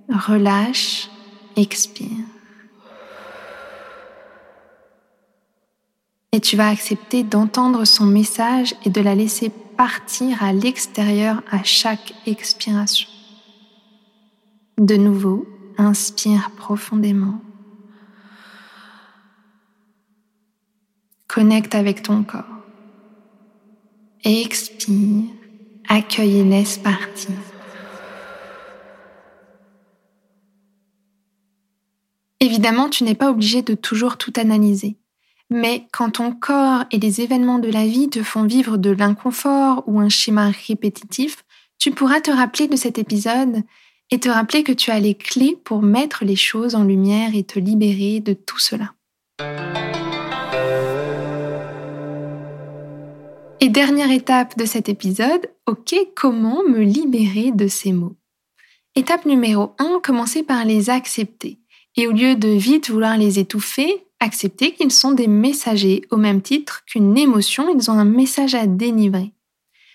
[0.09, 1.09] Relâche,
[1.55, 2.25] expire.
[6.31, 11.63] Et tu vas accepter d'entendre son message et de la laisser partir à l'extérieur à
[11.63, 13.09] chaque expiration.
[14.77, 15.47] De nouveau,
[15.79, 17.41] inspire profondément.
[21.29, 22.43] Connecte avec ton corps.
[24.23, 25.25] Expire
[25.87, 27.35] accueille et laisse partir.
[32.39, 34.97] Évidemment, tu n'es pas obligé de toujours tout analyser.
[35.51, 39.83] Mais quand ton corps et les événements de la vie te font vivre de l'inconfort
[39.85, 41.43] ou un schéma répétitif,
[41.77, 43.61] tu pourras te rappeler de cet épisode
[44.09, 47.43] et te rappeler que tu as les clés pour mettre les choses en lumière et
[47.43, 48.93] te libérer de tout cela.
[53.61, 58.15] Et dernière étape de cet épisode, ok, comment me libérer de ces mots
[58.95, 61.59] Étape numéro 1, commencer par les accepter.
[61.97, 66.41] Et au lieu de vite vouloir les étouffer, accepter qu'ils sont des messagers au même
[66.41, 69.33] titre qu'une émotion, ils ont un message à délivrer.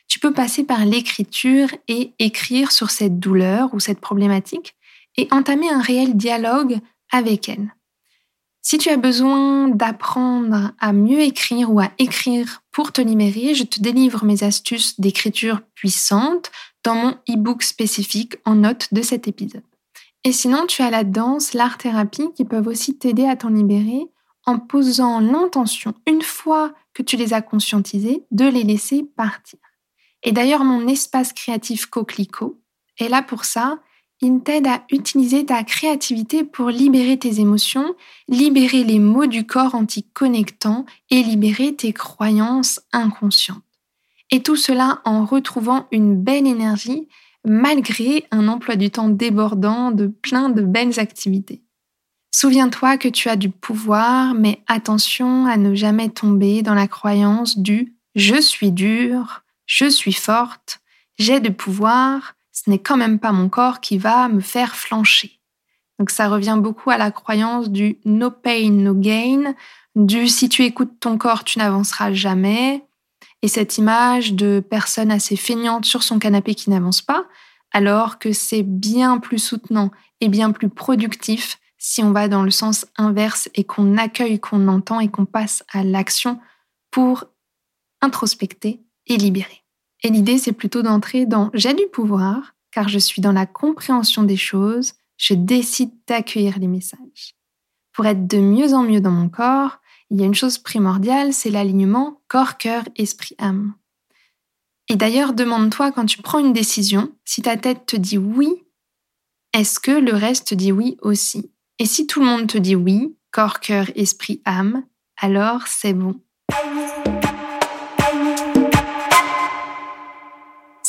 [0.09, 4.75] Tu peux passer par l'écriture et écrire sur cette douleur ou cette problématique
[5.17, 7.75] et entamer un réel dialogue avec elle.
[8.67, 13.65] Si tu as besoin d'apprendre à mieux écrire ou à écrire pour te libérer, je
[13.65, 16.51] te délivre mes astuces d'écriture puissante
[16.83, 19.63] dans mon e-book spécifique en note de cet épisode.
[20.25, 24.07] Et sinon, tu as la danse, l'art-thérapie qui peuvent aussi t'aider à t'en libérer
[24.47, 29.59] en posant l'intention, une fois que tu les as conscientisés, de les laisser partir.
[30.23, 32.59] Et d'ailleurs, mon espace créatif Coquelicot
[32.99, 33.79] est là pour ça.
[34.27, 37.95] Il t'aide à utiliser ta créativité pour libérer tes émotions,
[38.27, 43.63] libérer les mots du corps en t'y connectant et libérer tes croyances inconscientes.
[44.31, 47.07] Et tout cela en retrouvant une belle énergie
[47.45, 51.63] malgré un emploi du temps débordant de plein de belles activités.
[52.31, 57.59] Souviens-toi que tu as du pouvoir, mais attention à ne jamais tomber dans la croyance
[57.59, 60.81] du je suis dur, je suis forte,
[61.19, 62.34] j'ai du pouvoir,
[62.65, 65.39] ce n'est quand même pas mon corps qui va me faire flancher.
[65.99, 69.55] Donc ça revient beaucoup à la croyance du no pain, no gain,
[69.95, 72.85] du si tu écoutes ton corps, tu n'avanceras jamais,
[73.43, 77.27] et cette image de personne assez feignante sur son canapé qui n'avance pas,
[77.73, 79.91] alors que c'est bien plus soutenant
[80.21, 84.69] et bien plus productif si on va dans le sens inverse et qu'on accueille, qu'on
[84.69, 86.41] entend et qu'on passe à l'action
[86.91, 87.25] pour
[88.01, 89.64] introspecter et libérer.
[90.05, 94.23] Et l'idée, c'est plutôt d'entrer dans j'ai du pouvoir, car je suis dans la compréhension
[94.23, 97.35] des choses, je décide d'accueillir les messages.
[97.93, 99.79] Pour être de mieux en mieux dans mon corps,
[100.11, 103.75] il y a une chose primordiale, c'est l'alignement corps, cœur, esprit, âme.
[104.89, 108.63] Et d'ailleurs, demande-toi quand tu prends une décision, si ta tête te dit oui,
[109.55, 111.51] est-ce que le reste te dit oui aussi?
[111.79, 114.85] Et si tout le monde te dit oui, corps, cœur, esprit, âme,
[115.17, 116.21] alors c'est bon.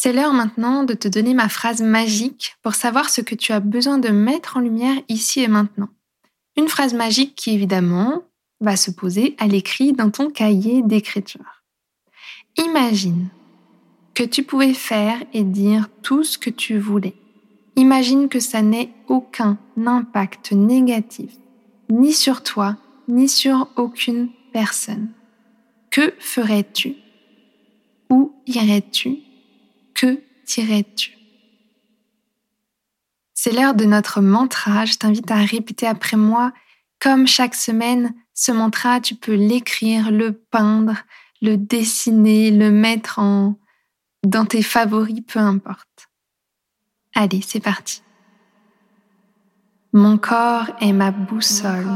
[0.05, 3.59] C'est l'heure maintenant de te donner ma phrase magique pour savoir ce que tu as
[3.59, 5.89] besoin de mettre en lumière ici et maintenant.
[6.55, 8.21] Une phrase magique qui évidemment
[8.61, 11.63] va se poser à l'écrit dans ton cahier d'écriture.
[12.55, 13.29] Imagine
[14.13, 17.15] que tu pouvais faire et dire tout ce que tu voulais.
[17.75, 21.31] Imagine que ça n'ait aucun impact négatif,
[21.89, 22.77] ni sur toi,
[23.07, 25.09] ni sur aucune personne.
[25.89, 26.93] Que ferais-tu?
[28.11, 29.24] Où irais-tu?
[29.95, 31.17] Que dirais-tu
[33.33, 34.85] C'est l'heure de notre mantra.
[34.85, 36.53] Je t'invite à répéter après moi
[36.99, 40.95] comme chaque semaine, ce mantra, tu peux l'écrire, le peindre,
[41.41, 43.59] le dessiner, le mettre en
[44.25, 46.09] dans tes favoris, peu importe.
[47.13, 48.01] Allez, c'est parti.
[49.93, 51.87] Mon corps est ma boussole.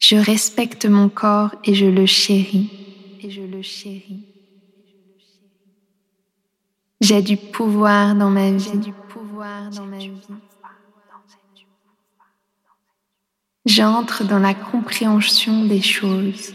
[0.00, 2.79] Je respecte mon corps et je le chéris.
[3.22, 4.24] Et je le chéris.
[7.00, 8.70] J'ai du pouvoir dans ma vie.
[8.72, 10.12] J'ai du pouvoir dans ma vie.
[13.66, 16.54] J'entre dans la compréhension des choses.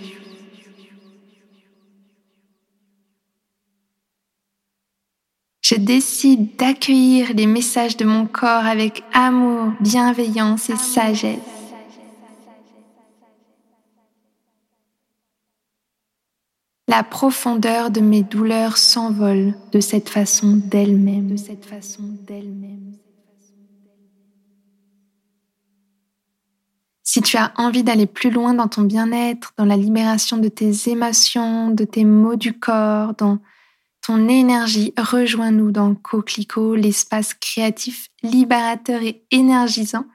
[5.61, 11.55] Je décide d'accueillir les messages de mon corps avec amour, bienveillance et sagesse.
[16.88, 22.97] La profondeur de mes douleurs s'envole de cette façon d'elle-même, de cette façon d'elle-même.
[27.01, 30.89] Si tu as envie d'aller plus loin dans ton bien-être, dans la libération de tes
[30.89, 33.39] émotions, de tes maux du corps, dans
[34.05, 40.05] ton énergie, rejoins-nous dans Coquelicot, l'espace créatif libérateur et énergisant,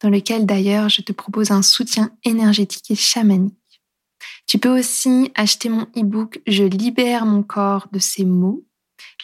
[0.00, 3.59] dans lequel d'ailleurs je te propose un soutien énergétique et chamanique.
[4.50, 8.64] Tu peux aussi acheter mon e-book Je libère mon corps de ces mots.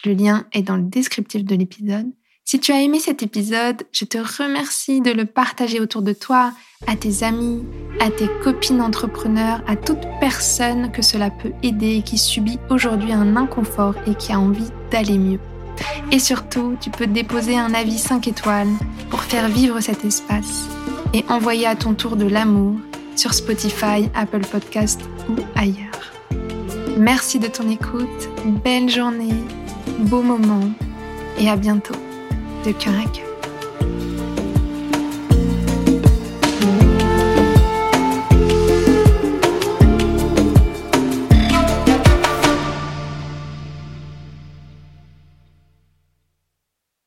[0.05, 2.09] Le lien est dans le descriptif de l'épisode.
[2.45, 6.53] Si tu as aimé cet épisode, je te remercie de le partager autour de toi,
[6.87, 7.65] à tes amis,
[7.99, 13.11] à tes copines entrepreneurs, à toute personne que cela peut aider et qui subit aujourd'hui
[13.11, 15.41] un inconfort et qui a envie d'aller mieux.
[16.13, 18.71] Et surtout, tu peux déposer un avis 5 étoiles
[19.09, 20.69] pour faire vivre cet espace
[21.13, 22.77] et envoyer à ton tour de l'amour
[23.17, 26.13] sur Spotify, Apple Podcast ou ailleurs.
[26.97, 28.29] Merci de ton écoute,
[28.63, 29.33] belle journée,
[29.99, 30.69] beau moment
[31.39, 31.95] et à bientôt
[32.65, 33.26] de cœur à cœur.